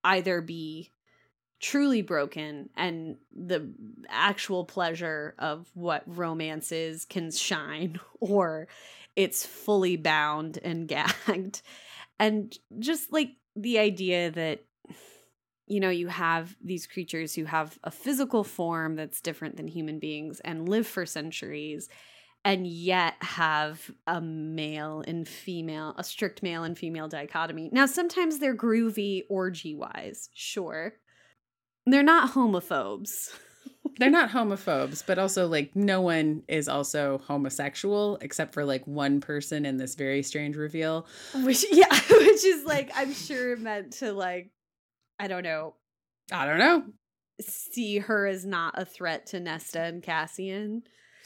either 0.04 0.42
be 0.42 0.92
truly 1.58 2.02
broken 2.02 2.68
and 2.76 3.16
the 3.34 3.72
actual 4.10 4.66
pleasure 4.66 5.34
of 5.38 5.66
what 5.72 6.02
romance 6.04 6.72
is 6.72 7.06
can 7.06 7.30
shine 7.30 7.98
or 8.20 8.68
it's 9.16 9.46
fully 9.46 9.96
bound 9.96 10.58
and 10.62 10.88
gagged 10.88 11.62
and 12.18 12.58
just 12.78 13.10
like 13.12 13.30
the 13.56 13.78
idea 13.78 14.30
that 14.30 14.64
you 15.66 15.80
know 15.80 15.90
you 15.90 16.08
have 16.08 16.56
these 16.62 16.86
creatures 16.86 17.34
who 17.34 17.44
have 17.44 17.78
a 17.84 17.90
physical 17.90 18.44
form 18.44 18.96
that's 18.96 19.20
different 19.20 19.56
than 19.56 19.68
human 19.68 19.98
beings 19.98 20.40
and 20.40 20.68
live 20.68 20.86
for 20.86 21.06
centuries 21.06 21.88
and 22.44 22.66
yet 22.66 23.14
have 23.20 23.90
a 24.06 24.20
male 24.20 25.04
and 25.06 25.28
female 25.28 25.94
a 25.96 26.04
strict 26.04 26.42
male 26.42 26.64
and 26.64 26.76
female 26.76 27.08
dichotomy. 27.08 27.70
Now 27.72 27.86
sometimes 27.86 28.38
they're 28.38 28.56
groovy 28.56 29.22
orgy 29.28 29.74
wise 29.74 30.28
sure. 30.34 30.94
They're 31.86 32.02
not 32.02 32.32
homophobes 32.32 33.30
they're 33.98 34.10
not 34.10 34.30
homophobes, 34.30 35.04
but 35.06 35.18
also 35.18 35.46
like 35.46 35.76
no 35.76 36.00
one 36.00 36.42
is 36.48 36.68
also 36.68 37.18
homosexual 37.26 38.18
except 38.20 38.54
for 38.54 38.64
like 38.64 38.86
one 38.86 39.20
person 39.20 39.66
in 39.66 39.76
this 39.76 39.94
very 39.94 40.22
strange 40.22 40.56
reveal. 40.56 41.06
Which 41.34 41.64
yeah, 41.72 41.86
which 42.10 42.44
is 42.44 42.64
like 42.64 42.90
I'm 42.94 43.12
sure 43.12 43.56
meant 43.56 43.94
to 43.94 44.12
like 44.12 44.50
I 45.18 45.28
don't 45.28 45.42
know. 45.44 45.74
I 46.32 46.46
don't 46.46 46.58
know. 46.58 46.84
See 47.40 47.98
her 47.98 48.26
as 48.26 48.44
not 48.44 48.74
a 48.78 48.84
threat 48.84 49.26
to 49.26 49.40
Nesta 49.40 49.82
and 49.82 50.02
Cassian. 50.02 50.82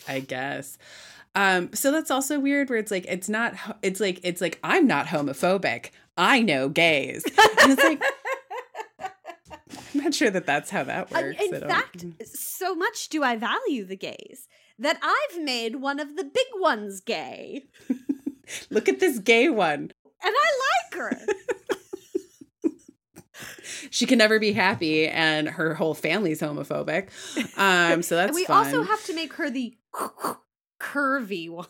I 0.09 0.20
guess. 0.20 0.79
Um, 1.35 1.72
so 1.75 1.92
that's 1.92 2.11
also 2.11 2.40
weird 2.40 2.70
where 2.70 2.79
it's 2.79 2.90
like 2.90 3.07
it's 3.09 3.29
not 3.29 3.55
it's 3.83 4.01
like 4.01 4.20
it's 4.22 4.40
like 4.40 4.59
I'm 4.64 4.87
not 4.87 5.07
homophobic. 5.07 5.90
I 6.16 6.40
know 6.40 6.68
gays. 6.68 7.25
And 7.62 7.72
it's 7.72 7.83
like 7.83 8.03
I'm 9.96 10.04
not 10.04 10.14
sure 10.14 10.30
that 10.30 10.46
that's 10.46 10.70
how 10.70 10.85
that 10.85 11.11
works. 11.11 11.42
In 11.42 11.61
fact, 11.61 12.04
so 12.24 12.74
much 12.74 13.09
do 13.09 13.22
I 13.22 13.37
value 13.37 13.85
the 13.85 13.96
gays 13.96 14.46
that 14.78 14.98
I've 15.02 15.42
made 15.42 15.76
one 15.76 16.00
of 16.00 16.16
the 16.16 16.24
big 16.24 16.46
ones 16.56 17.00
gay. 17.00 17.64
Look 18.70 18.88
at 18.88 19.00
this 19.00 19.18
gay 19.18 19.48
one. 19.48 19.90
And 20.22 20.35
I 20.35 20.61
like 20.92 21.00
her. 21.00 21.20
she 23.90 24.06
can 24.06 24.18
never 24.18 24.38
be 24.38 24.52
happy, 24.52 25.09
and 25.09 25.48
her 25.48 25.74
whole 25.74 25.94
family's 25.94 26.40
homophobic. 26.40 27.09
Um, 27.59 28.02
so 28.02 28.16
that's 28.16 28.28
and 28.28 28.35
we 28.35 28.44
fun. 28.44 28.66
also 28.66 28.82
have 28.82 29.02
to 29.04 29.14
make 29.14 29.32
her 29.35 29.50
the 29.50 29.76
curvy 30.80 31.48
one. 31.48 31.66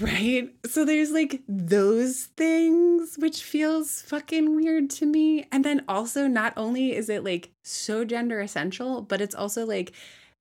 Right? 0.00 0.54
So 0.66 0.84
there's 0.84 1.10
like 1.10 1.40
those 1.48 2.26
things 2.36 3.16
which 3.18 3.42
feels 3.42 4.02
fucking 4.02 4.54
weird 4.54 4.90
to 4.90 5.06
me. 5.06 5.46
And 5.50 5.64
then 5.64 5.84
also 5.88 6.26
not 6.26 6.52
only 6.56 6.94
is 6.94 7.08
it 7.08 7.24
like 7.24 7.50
so 7.64 8.04
gender 8.04 8.40
essential, 8.40 9.02
but 9.02 9.20
it's 9.20 9.34
also 9.34 9.64
like 9.64 9.92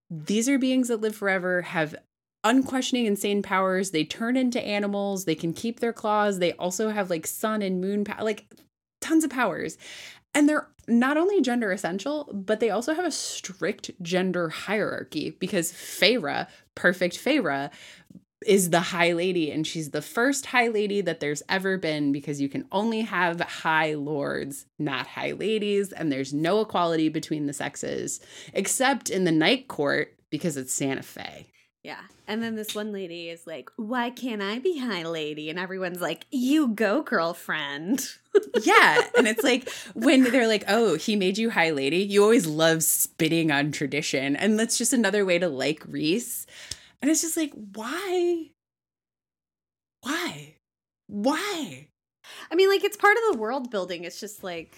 these 0.09 0.49
are 0.49 0.57
beings 0.57 0.87
that 0.89 1.01
live 1.01 1.15
forever, 1.15 1.61
have 1.61 1.95
unquestioning 2.43 3.05
insane 3.05 3.41
powers. 3.41 3.91
They 3.91 4.03
turn 4.03 4.35
into 4.35 4.61
animals, 4.61 5.25
they 5.25 5.35
can 5.35 5.53
keep 5.53 5.79
their 5.79 5.93
claws. 5.93 6.39
They 6.39 6.53
also 6.53 6.89
have 6.89 7.09
like 7.09 7.27
sun 7.27 7.61
and 7.61 7.81
moon 7.81 8.05
like 8.21 8.45
tons 9.01 9.23
of 9.23 9.29
powers. 9.29 9.77
And 10.33 10.47
they're 10.47 10.67
not 10.87 11.17
only 11.17 11.41
gender 11.41 11.71
essential, 11.71 12.29
but 12.33 12.59
they 12.59 12.69
also 12.69 12.93
have 12.93 13.05
a 13.05 13.11
strict 13.11 13.91
gender 14.01 14.49
hierarchy 14.49 15.31
because 15.39 15.71
Feyre, 15.71 16.47
perfect 16.75 17.15
Feyre, 17.17 17.71
is 18.45 18.69
the 18.69 18.79
high 18.79 19.11
lady 19.11 19.51
and 19.51 19.67
she's 19.67 19.91
the 19.91 20.01
first 20.01 20.47
high 20.47 20.67
lady 20.67 21.01
that 21.01 21.19
there's 21.19 21.43
ever 21.49 21.77
been 21.77 22.11
because 22.11 22.39
you 22.39 22.47
can 22.47 22.65
only 22.71 23.01
have 23.01 23.41
high 23.41 23.93
lords 23.93 24.65
not 24.77 25.05
high 25.07 25.31
ladies 25.31 25.91
and 25.91 26.11
there's 26.11 26.33
no 26.33 26.61
equality 26.61 27.09
between 27.09 27.47
the 27.47 27.53
sexes 27.53 28.21
except 28.53 29.09
in 29.09 29.25
the 29.25 29.31
night 29.31 29.67
court 29.67 30.13
because 30.29 30.57
it's 30.57 30.73
Santa 30.73 31.03
Fe. 31.03 31.47
Yeah. 31.83 32.01
And 32.27 32.43
then 32.43 32.55
this 32.55 32.75
one 32.75 32.91
lady 32.91 33.29
is 33.29 33.47
like, 33.47 33.69
Why 33.77 34.09
can't 34.09 34.41
I 34.41 34.59
be 34.59 34.77
high 34.77 35.05
lady? 35.05 35.49
And 35.49 35.57
everyone's 35.57 36.01
like, 36.01 36.25
You 36.29 36.67
go, 36.67 37.01
girlfriend. 37.01 38.07
yeah. 38.63 39.01
And 39.17 39.27
it's 39.27 39.43
like 39.43 39.69
when 39.93 40.23
they're 40.23 40.47
like, 40.47 40.65
Oh, 40.67 40.95
he 40.95 41.15
made 41.15 41.37
you 41.37 41.49
high 41.49 41.71
lady, 41.71 41.97
you 41.97 42.21
always 42.21 42.45
love 42.45 42.83
spitting 42.83 43.51
on 43.51 43.71
tradition. 43.71 44.35
And 44.35 44.59
that's 44.59 44.77
just 44.77 44.93
another 44.93 45.25
way 45.25 45.39
to 45.39 45.47
like 45.47 45.83
Rhys. 45.87 46.45
And 47.01 47.09
it's 47.09 47.21
just 47.21 47.37
like, 47.37 47.53
why? 47.53 48.51
Why? 50.01 50.55
Why? 51.07 51.87
I 52.51 52.55
mean, 52.55 52.69
like, 52.69 52.83
it's 52.83 52.97
part 52.97 53.17
of 53.17 53.33
the 53.33 53.39
world 53.39 53.71
building. 53.71 54.03
It's 54.03 54.19
just 54.19 54.43
like. 54.43 54.75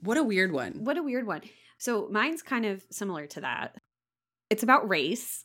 What 0.00 0.16
a 0.16 0.22
weird 0.22 0.52
one. 0.52 0.84
What 0.84 0.96
a 0.96 1.02
weird 1.02 1.26
one. 1.26 1.42
So 1.78 2.08
mine's 2.10 2.42
kind 2.42 2.64
of 2.66 2.84
similar 2.90 3.26
to 3.28 3.40
that. 3.42 3.76
It's 4.50 4.62
about 4.62 4.88
race. 4.88 5.44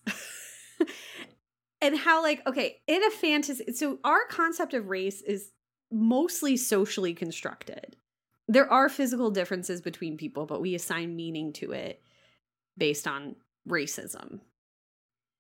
and 1.82 1.98
how, 1.98 2.22
like, 2.22 2.46
okay, 2.48 2.82
in 2.88 3.04
a 3.04 3.12
fantasy. 3.12 3.74
So 3.74 4.00
our 4.04 4.26
concept 4.30 4.74
of 4.74 4.88
race 4.88 5.22
is 5.22 5.52
mostly 5.92 6.56
socially 6.58 7.14
constructed. 7.14 7.98
There 8.48 8.72
are 8.72 8.90
physical 8.90 9.32
differences 9.32 9.82
between 9.82 10.18
people, 10.18 10.46
but 10.46 10.62
we 10.62 10.76
assign 10.76 11.16
meaning 11.16 11.54
to 11.54 11.72
it 11.72 12.02
based 12.78 13.08
on 13.08 13.36
racism 13.68 14.40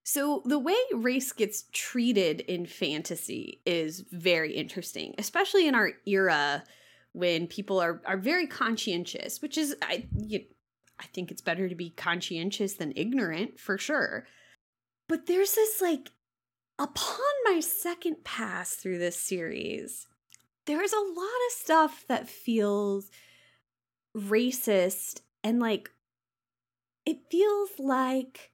so, 0.05 0.41
the 0.45 0.59
way 0.59 0.75
race 0.93 1.31
gets 1.31 1.63
treated 1.71 2.41
in 2.41 2.65
fantasy 2.65 3.61
is 3.65 4.03
very 4.11 4.53
interesting, 4.53 5.15
especially 5.17 5.65
in 5.65 5.75
our 5.75 5.93
era 6.05 6.65
when 7.13 7.47
people 7.47 7.79
are, 7.79 8.01
are 8.05 8.17
very 8.17 8.45
conscientious, 8.45 9.41
which 9.41 9.57
is, 9.57 9.77
I, 9.81 10.07
you, 10.17 10.41
I 10.99 11.05
think 11.05 11.31
it's 11.31 11.41
better 11.41 11.69
to 11.69 11.75
be 11.75 11.91
conscientious 11.91 12.73
than 12.73 12.91
ignorant 12.97 13.61
for 13.61 13.77
sure. 13.77 14.27
But 15.07 15.25
there's 15.27 15.55
this 15.55 15.81
like, 15.81 16.11
upon 16.77 17.19
my 17.45 17.61
second 17.61 18.25
pass 18.25 18.75
through 18.75 18.97
this 18.97 19.17
series, 19.17 20.07
there's 20.65 20.91
a 20.91 20.97
lot 20.97 21.47
of 21.47 21.51
stuff 21.51 22.03
that 22.09 22.27
feels 22.27 23.09
racist 24.17 25.21
and 25.45 25.61
like, 25.61 25.89
it 27.05 27.19
feels 27.31 27.69
like 27.79 28.52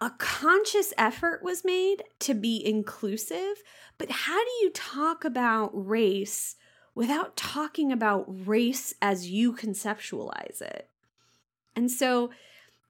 a 0.00 0.10
conscious 0.10 0.92
effort 0.96 1.42
was 1.42 1.64
made 1.64 2.04
to 2.20 2.34
be 2.34 2.64
inclusive, 2.64 3.62
but 3.96 4.10
how 4.10 4.38
do 4.42 4.50
you 4.62 4.70
talk 4.70 5.24
about 5.24 5.70
race 5.74 6.56
without 6.94 7.36
talking 7.36 7.90
about 7.90 8.24
race 8.46 8.94
as 9.02 9.28
you 9.28 9.52
conceptualize 9.52 10.62
it? 10.62 10.88
And 11.74 11.90
so 11.90 12.30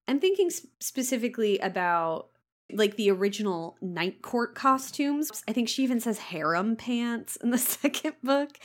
I'm 0.06 0.20
thinking 0.20 0.50
specifically 0.80 1.58
about 1.58 2.28
like 2.70 2.96
the 2.96 3.10
original 3.10 3.76
night 3.80 4.20
court 4.20 4.54
costumes. 4.54 5.42
I 5.48 5.52
think 5.52 5.68
she 5.68 5.82
even 5.82 6.00
says 6.00 6.18
harem 6.18 6.76
pants 6.76 7.36
in 7.36 7.50
the 7.50 7.58
second 7.58 8.14
book. 8.22 8.58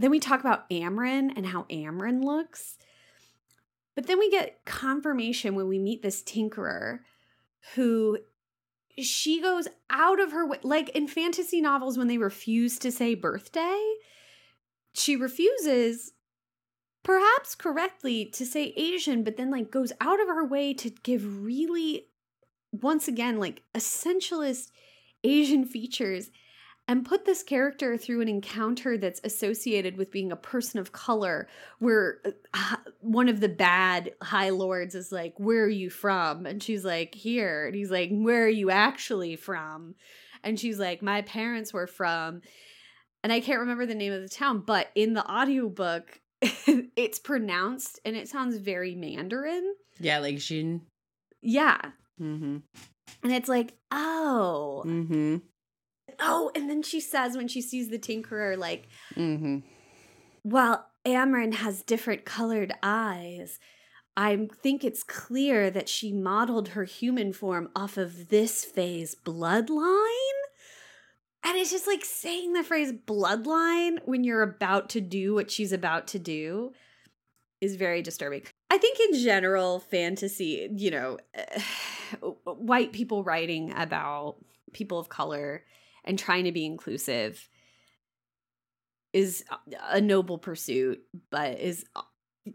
Then 0.00 0.10
we 0.10 0.20
talk 0.20 0.40
about 0.40 0.68
Amren 0.70 1.32
and 1.36 1.46
how 1.46 1.64
Amren 1.64 2.24
looks. 2.24 2.76
But 3.94 4.06
then 4.06 4.18
we 4.18 4.30
get 4.30 4.64
confirmation 4.64 5.54
when 5.54 5.68
we 5.68 5.78
meet 5.78 6.02
this 6.02 6.22
tinkerer 6.22 7.00
who 7.74 8.18
she 8.98 9.40
goes 9.40 9.68
out 9.90 10.20
of 10.20 10.32
her 10.32 10.46
way 10.46 10.58
like 10.62 10.88
in 10.90 11.06
fantasy 11.06 11.60
novels 11.60 11.96
when 11.96 12.08
they 12.08 12.18
refuse 12.18 12.78
to 12.78 12.90
say 12.90 13.14
birthday 13.14 13.94
she 14.92 15.14
refuses 15.14 16.12
perhaps 17.04 17.54
correctly 17.54 18.24
to 18.24 18.44
say 18.44 18.72
asian 18.76 19.22
but 19.22 19.36
then 19.36 19.50
like 19.50 19.70
goes 19.70 19.92
out 20.00 20.20
of 20.20 20.28
her 20.28 20.44
way 20.44 20.74
to 20.74 20.90
give 21.02 21.44
really 21.44 22.06
once 22.72 23.06
again 23.06 23.38
like 23.38 23.62
essentialist 23.74 24.70
asian 25.22 25.64
features 25.64 26.30
and 26.88 27.04
put 27.04 27.26
this 27.26 27.42
character 27.42 27.98
through 27.98 28.22
an 28.22 28.28
encounter 28.28 28.96
that's 28.96 29.20
associated 29.22 29.98
with 29.98 30.10
being 30.10 30.32
a 30.32 30.36
person 30.36 30.80
of 30.80 30.90
color 30.90 31.46
where 31.78 32.20
uh, 32.54 32.76
one 33.00 33.28
of 33.28 33.40
the 33.40 33.48
bad 33.48 34.12
high 34.22 34.48
lords 34.48 34.94
is 34.94 35.12
like 35.12 35.34
where 35.36 35.64
are 35.64 35.68
you 35.68 35.90
from? 35.90 36.46
And 36.46 36.62
she's 36.62 36.84
like 36.84 37.14
here. 37.14 37.66
And 37.66 37.74
he's 37.74 37.90
like 37.90 38.10
where 38.10 38.44
are 38.44 38.48
you 38.48 38.70
actually 38.70 39.36
from? 39.36 39.94
And 40.42 40.58
she's 40.58 40.78
like 40.78 41.02
my 41.02 41.22
parents 41.22 41.72
were 41.72 41.86
from 41.86 42.40
and 43.24 43.32
i 43.32 43.40
can't 43.40 43.60
remember 43.60 43.84
the 43.84 43.94
name 43.94 44.12
of 44.12 44.22
the 44.22 44.28
town 44.28 44.60
but 44.60 44.88
in 44.94 45.12
the 45.12 45.28
audiobook 45.28 46.20
it's 46.40 47.18
pronounced 47.18 47.98
and 48.04 48.14
it 48.16 48.28
sounds 48.28 48.56
very 48.56 48.94
mandarin. 48.94 49.74
Yeah 49.98 50.20
like 50.20 50.38
Jin. 50.38 50.82
yeah. 51.42 51.80
Mm-hmm. 52.20 52.58
and 53.22 53.32
it's 53.32 53.48
like 53.48 53.74
oh. 53.90 54.84
Mm-hmm 54.86 55.38
oh, 56.20 56.50
and 56.54 56.68
then 56.68 56.82
she 56.82 57.00
says 57.00 57.36
when 57.36 57.48
she 57.48 57.60
sees 57.60 57.88
the 57.88 57.98
Tinkerer, 57.98 58.56
like, 58.56 58.88
mm-hmm. 59.14 59.58
well, 60.44 60.86
Amren 61.04 61.54
has 61.54 61.82
different 61.82 62.24
colored 62.24 62.72
eyes. 62.82 63.58
I 64.16 64.48
think 64.62 64.84
it's 64.84 65.04
clear 65.04 65.70
that 65.70 65.88
she 65.88 66.12
modeled 66.12 66.70
her 66.70 66.84
human 66.84 67.32
form 67.32 67.70
off 67.76 67.96
of 67.96 68.28
this 68.28 68.64
phase 68.64 69.14
bloodline. 69.14 70.38
And 71.44 71.56
it's 71.56 71.70
just 71.70 71.86
like 71.86 72.04
saying 72.04 72.52
the 72.52 72.64
phrase 72.64 72.92
bloodline 72.92 73.98
when 74.04 74.24
you're 74.24 74.42
about 74.42 74.90
to 74.90 75.00
do 75.00 75.34
what 75.34 75.50
she's 75.50 75.72
about 75.72 76.08
to 76.08 76.18
do 76.18 76.72
is 77.60 77.76
very 77.76 78.02
disturbing. 78.02 78.42
I 78.70 78.78
think 78.78 78.98
in 79.00 79.22
general, 79.22 79.80
fantasy, 79.80 80.68
you 80.76 80.90
know, 80.90 81.18
white 82.44 82.92
people 82.92 83.24
writing 83.24 83.72
about 83.76 84.36
people 84.72 84.98
of 84.98 85.08
color 85.08 85.64
and 86.08 86.18
trying 86.18 86.44
to 86.44 86.52
be 86.52 86.66
inclusive 86.66 87.48
is 89.12 89.44
a 89.88 90.00
noble 90.00 90.38
pursuit, 90.38 91.00
but 91.30 91.58
is 91.60 91.84
uh, 91.94 92.02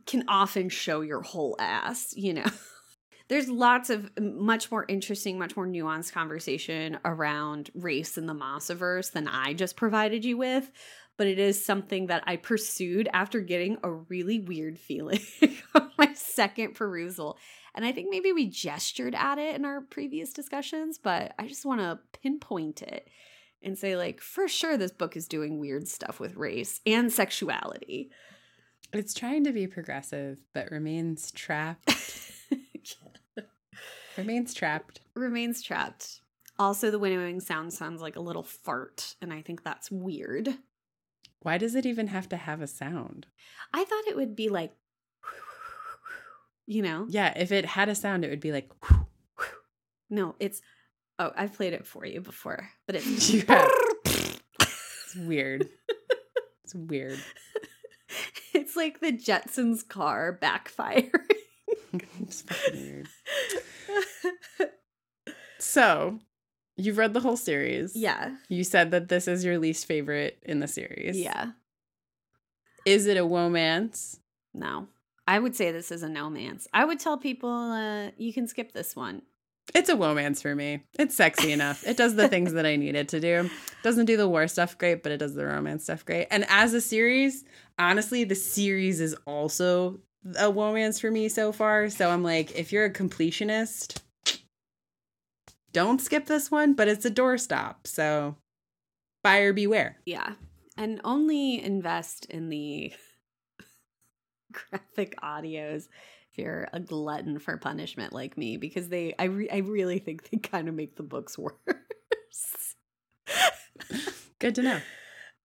can 0.05 0.25
often 0.27 0.69
show 0.69 1.01
your 1.01 1.21
whole 1.21 1.55
ass, 1.59 2.13
you 2.15 2.33
know. 2.33 2.45
There's 3.29 3.49
lots 3.49 3.89
of 3.89 4.11
much 4.19 4.69
more 4.69 4.85
interesting, 4.87 5.39
much 5.39 5.55
more 5.55 5.65
nuanced 5.65 6.11
conversation 6.11 6.99
around 7.05 7.71
race 7.73 8.17
in 8.17 8.25
the 8.25 8.33
Mossiverse 8.33 9.11
than 9.11 9.27
I 9.27 9.53
just 9.53 9.77
provided 9.77 10.25
you 10.25 10.37
with 10.37 10.69
but 11.17 11.27
it 11.27 11.39
is 11.39 11.63
something 11.63 12.07
that 12.07 12.23
I 12.25 12.37
pursued 12.37 13.07
after 13.13 13.39
getting 13.39 13.77
a 13.83 13.91
really 13.91 14.39
weird 14.39 14.79
feeling 14.79 15.21
on 15.75 15.91
my 15.97 16.13
second 16.13 16.75
perusal. 16.75 17.37
And 17.75 17.85
I 17.85 17.91
think 17.91 18.07
maybe 18.09 18.31
we 18.31 18.49
gestured 18.49 19.15
at 19.15 19.37
it 19.37 19.55
in 19.55 19.65
our 19.65 19.81
previous 19.81 20.33
discussions, 20.33 20.97
but 20.97 21.33
I 21.37 21.47
just 21.47 21.65
want 21.65 21.81
to 21.81 21.99
pinpoint 22.21 22.81
it 22.81 23.07
and 23.63 23.77
say, 23.77 23.95
like, 23.95 24.21
for 24.21 24.47
sure, 24.47 24.77
this 24.77 24.91
book 24.91 25.15
is 25.15 25.27
doing 25.27 25.59
weird 25.59 25.87
stuff 25.87 26.19
with 26.19 26.35
race 26.35 26.81
and 26.85 27.11
sexuality. 27.11 28.09
It's 28.91 29.13
trying 29.13 29.43
to 29.45 29.51
be 29.51 29.67
progressive, 29.67 30.39
but 30.53 30.71
remains 30.71 31.31
trapped. 31.31 31.91
remains 34.17 34.53
trapped. 34.53 35.01
Remains 35.15 35.61
trapped. 35.61 36.21
Also, 36.59 36.91
the 36.91 36.99
winnowing 36.99 37.39
sound 37.39 37.73
sounds 37.73 38.01
like 38.01 38.15
a 38.15 38.21
little 38.21 38.43
fart, 38.43 39.15
and 39.21 39.33
I 39.33 39.41
think 39.41 39.63
that's 39.63 39.89
weird. 39.89 40.49
Why 41.41 41.57
does 41.57 41.75
it 41.75 41.85
even 41.85 42.07
have 42.07 42.29
to 42.29 42.37
have 42.37 42.61
a 42.61 42.67
sound? 42.67 43.25
I 43.73 43.83
thought 43.83 44.07
it 44.07 44.15
would 44.15 44.35
be 44.35 44.49
like, 44.49 44.73
you 46.65 46.81
know? 46.81 47.05
Yeah, 47.09 47.33
if 47.35 47.51
it 47.51 47.65
had 47.65 47.89
a 47.89 47.95
sound, 47.95 48.23
it 48.23 48.29
would 48.29 48.39
be 48.39 48.51
like. 48.51 48.71
No, 50.09 50.35
it's. 50.39 50.61
Oh, 51.19 51.31
I've 51.35 51.53
played 51.53 51.73
it 51.73 51.85
for 51.85 52.05
you 52.05 52.21
before, 52.21 52.69
but 52.87 52.95
it's. 52.95 53.33
it's 54.05 55.15
weird. 55.15 55.69
It's 56.63 56.75
weird. 56.75 57.19
It's 58.53 58.75
like 58.75 58.99
the 58.99 59.11
Jetsons 59.11 59.87
car 59.87 60.37
backfiring. 60.41 61.11
it's 62.21 62.41
fucking 62.41 62.81
weird. 62.81 63.07
So, 65.59 66.19
You've 66.75 66.97
read 66.97 67.13
the 67.13 67.19
whole 67.19 67.37
series. 67.37 67.95
Yeah. 67.95 68.35
You 68.49 68.63
said 68.63 68.91
that 68.91 69.07
this 69.07 69.27
is 69.27 69.45
your 69.45 69.59
least 69.59 69.85
favorite 69.85 70.39
in 70.43 70.59
the 70.59 70.67
series. 70.67 71.17
Yeah. 71.17 71.51
Is 72.85 73.05
it 73.05 73.17
a 73.17 73.23
romance? 73.23 74.19
No. 74.53 74.87
I 75.27 75.39
would 75.39 75.55
say 75.55 75.71
this 75.71 75.91
is 75.91 76.03
a 76.03 76.09
no 76.09 76.29
man's. 76.29 76.67
I 76.73 76.83
would 76.83 76.99
tell 76.99 77.17
people 77.17 77.49
uh, 77.49 78.09
you 78.17 78.33
can 78.33 78.47
skip 78.47 78.73
this 78.73 78.95
one. 78.95 79.21
It's 79.73 79.89
a 79.89 79.95
romance 79.95 80.41
for 80.41 80.53
me. 80.55 80.83
It's 80.99 81.15
sexy 81.15 81.51
enough. 81.51 81.85
It 81.87 81.97
does 81.97 82.15
the 82.15 82.27
things 82.27 82.53
that 82.53 82.65
I 82.65 82.75
need 82.75 82.95
it 82.95 83.09
to 83.09 83.19
do. 83.19 83.49
Doesn't 83.81 84.05
do 84.05 84.17
the 84.17 84.27
war 84.27 84.47
stuff 84.47 84.77
great, 84.77 85.01
but 85.03 85.11
it 85.11 85.17
does 85.17 85.33
the 85.33 85.45
romance 85.45 85.83
stuff 85.83 86.05
great. 86.05 86.27
And 86.29 86.45
as 86.49 86.73
a 86.73 86.81
series, 86.81 87.43
honestly, 87.79 88.23
the 88.23 88.35
series 88.35 89.01
is 89.01 89.15
also 89.25 89.99
a 90.37 90.51
romance 90.51 90.99
for 90.99 91.09
me 91.09 91.27
so 91.27 91.51
far. 91.51 91.89
So 91.89 92.09
I'm 92.09 92.23
like, 92.23 92.51
if 92.55 92.71
you're 92.71 92.85
a 92.85 92.93
completionist, 92.93 93.99
don't 95.71 95.99
skip 95.99 96.27
this 96.27 96.51
one, 96.51 96.73
but 96.73 96.87
it's 96.87 97.05
a 97.05 97.11
doorstop. 97.11 97.75
So 97.85 98.35
buyer 99.23 99.53
beware. 99.53 99.97
Yeah. 100.05 100.33
And 100.77 101.01
only 101.03 101.63
invest 101.63 102.25
in 102.25 102.49
the 102.49 102.93
graphic 104.51 105.15
audios 105.21 105.87
if 106.33 106.39
you're 106.39 106.67
a 106.73 106.79
glutton 106.79 107.37
for 107.37 107.55
punishment 107.57 108.11
like 108.11 108.37
me 108.37 108.57
because 108.57 108.89
they 108.89 109.13
I 109.19 109.25
re- 109.25 109.49
I 109.51 109.57
really 109.57 109.99
think 109.99 110.29
they 110.29 110.37
kind 110.37 110.67
of 110.67 110.73
make 110.73 110.95
the 110.95 111.03
books 111.03 111.37
worse. 111.37 112.75
Good 114.39 114.55
to 114.55 114.63
know. 114.63 114.79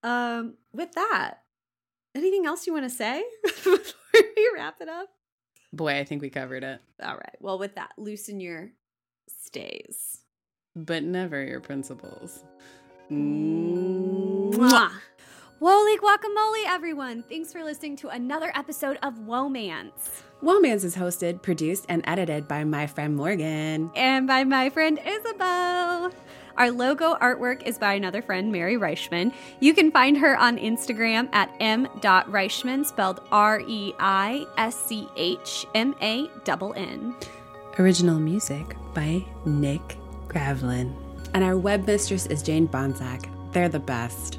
Um 0.02 0.54
with 0.72 0.92
that, 0.92 1.34
anything 2.14 2.46
else 2.46 2.66
you 2.66 2.72
want 2.72 2.86
to 2.86 2.90
say 2.90 3.22
before 3.44 3.78
we 4.14 4.50
wrap 4.54 4.80
it 4.80 4.88
up? 4.88 5.10
Boy, 5.72 5.98
I 5.98 6.04
think 6.04 6.22
we 6.22 6.30
covered 6.30 6.64
it. 6.64 6.80
All 7.02 7.14
right. 7.16 7.36
Well, 7.40 7.58
with 7.58 7.74
that, 7.74 7.92
loosen 7.98 8.40
your 8.40 8.70
stays. 9.28 10.20
But 10.74 11.02
never 11.02 11.44
your 11.44 11.60
principles. 11.60 12.42
Mwah. 13.10 14.90
Holy 15.60 15.98
guacamole, 15.98 16.66
everyone! 16.68 17.24
Thanks 17.24 17.52
for 17.52 17.64
listening 17.64 17.96
to 17.96 18.08
another 18.10 18.52
episode 18.54 18.96
of 19.02 19.14
Womance. 19.14 20.22
Womance 20.40 20.84
is 20.84 20.94
hosted, 20.94 21.42
produced, 21.42 21.84
and 21.88 22.00
edited 22.06 22.46
by 22.46 22.62
my 22.62 22.86
friend 22.86 23.16
Morgan. 23.16 23.90
And 23.96 24.28
by 24.28 24.44
my 24.44 24.70
friend 24.70 25.00
Isabel. 25.04 26.12
Our 26.56 26.70
logo 26.70 27.16
artwork 27.16 27.66
is 27.66 27.76
by 27.76 27.94
another 27.94 28.22
friend, 28.22 28.52
Mary 28.52 28.76
Reischmann. 28.76 29.34
You 29.58 29.74
can 29.74 29.90
find 29.90 30.16
her 30.18 30.38
on 30.38 30.58
Instagram 30.58 31.28
at 31.32 31.52
m.reichman, 31.58 32.86
spelled 32.86 33.20
R 33.32 33.60
E 33.66 33.92
I 33.98 34.46
S 34.58 34.76
C 34.76 35.08
H 35.16 35.66
M 35.74 35.92
A 36.00 36.30
N 36.46 36.72
N. 36.76 37.16
Original 37.80 38.20
music 38.20 38.76
by 38.94 39.24
Nick 39.44 39.96
Gravlin. 40.28 40.94
And 41.34 41.42
our 41.42 41.58
web 41.58 41.84
mistress 41.84 42.26
is 42.26 42.44
Jane 42.44 42.68
Bonsack. 42.68 43.28
They're 43.52 43.68
the 43.68 43.80
best. 43.80 44.38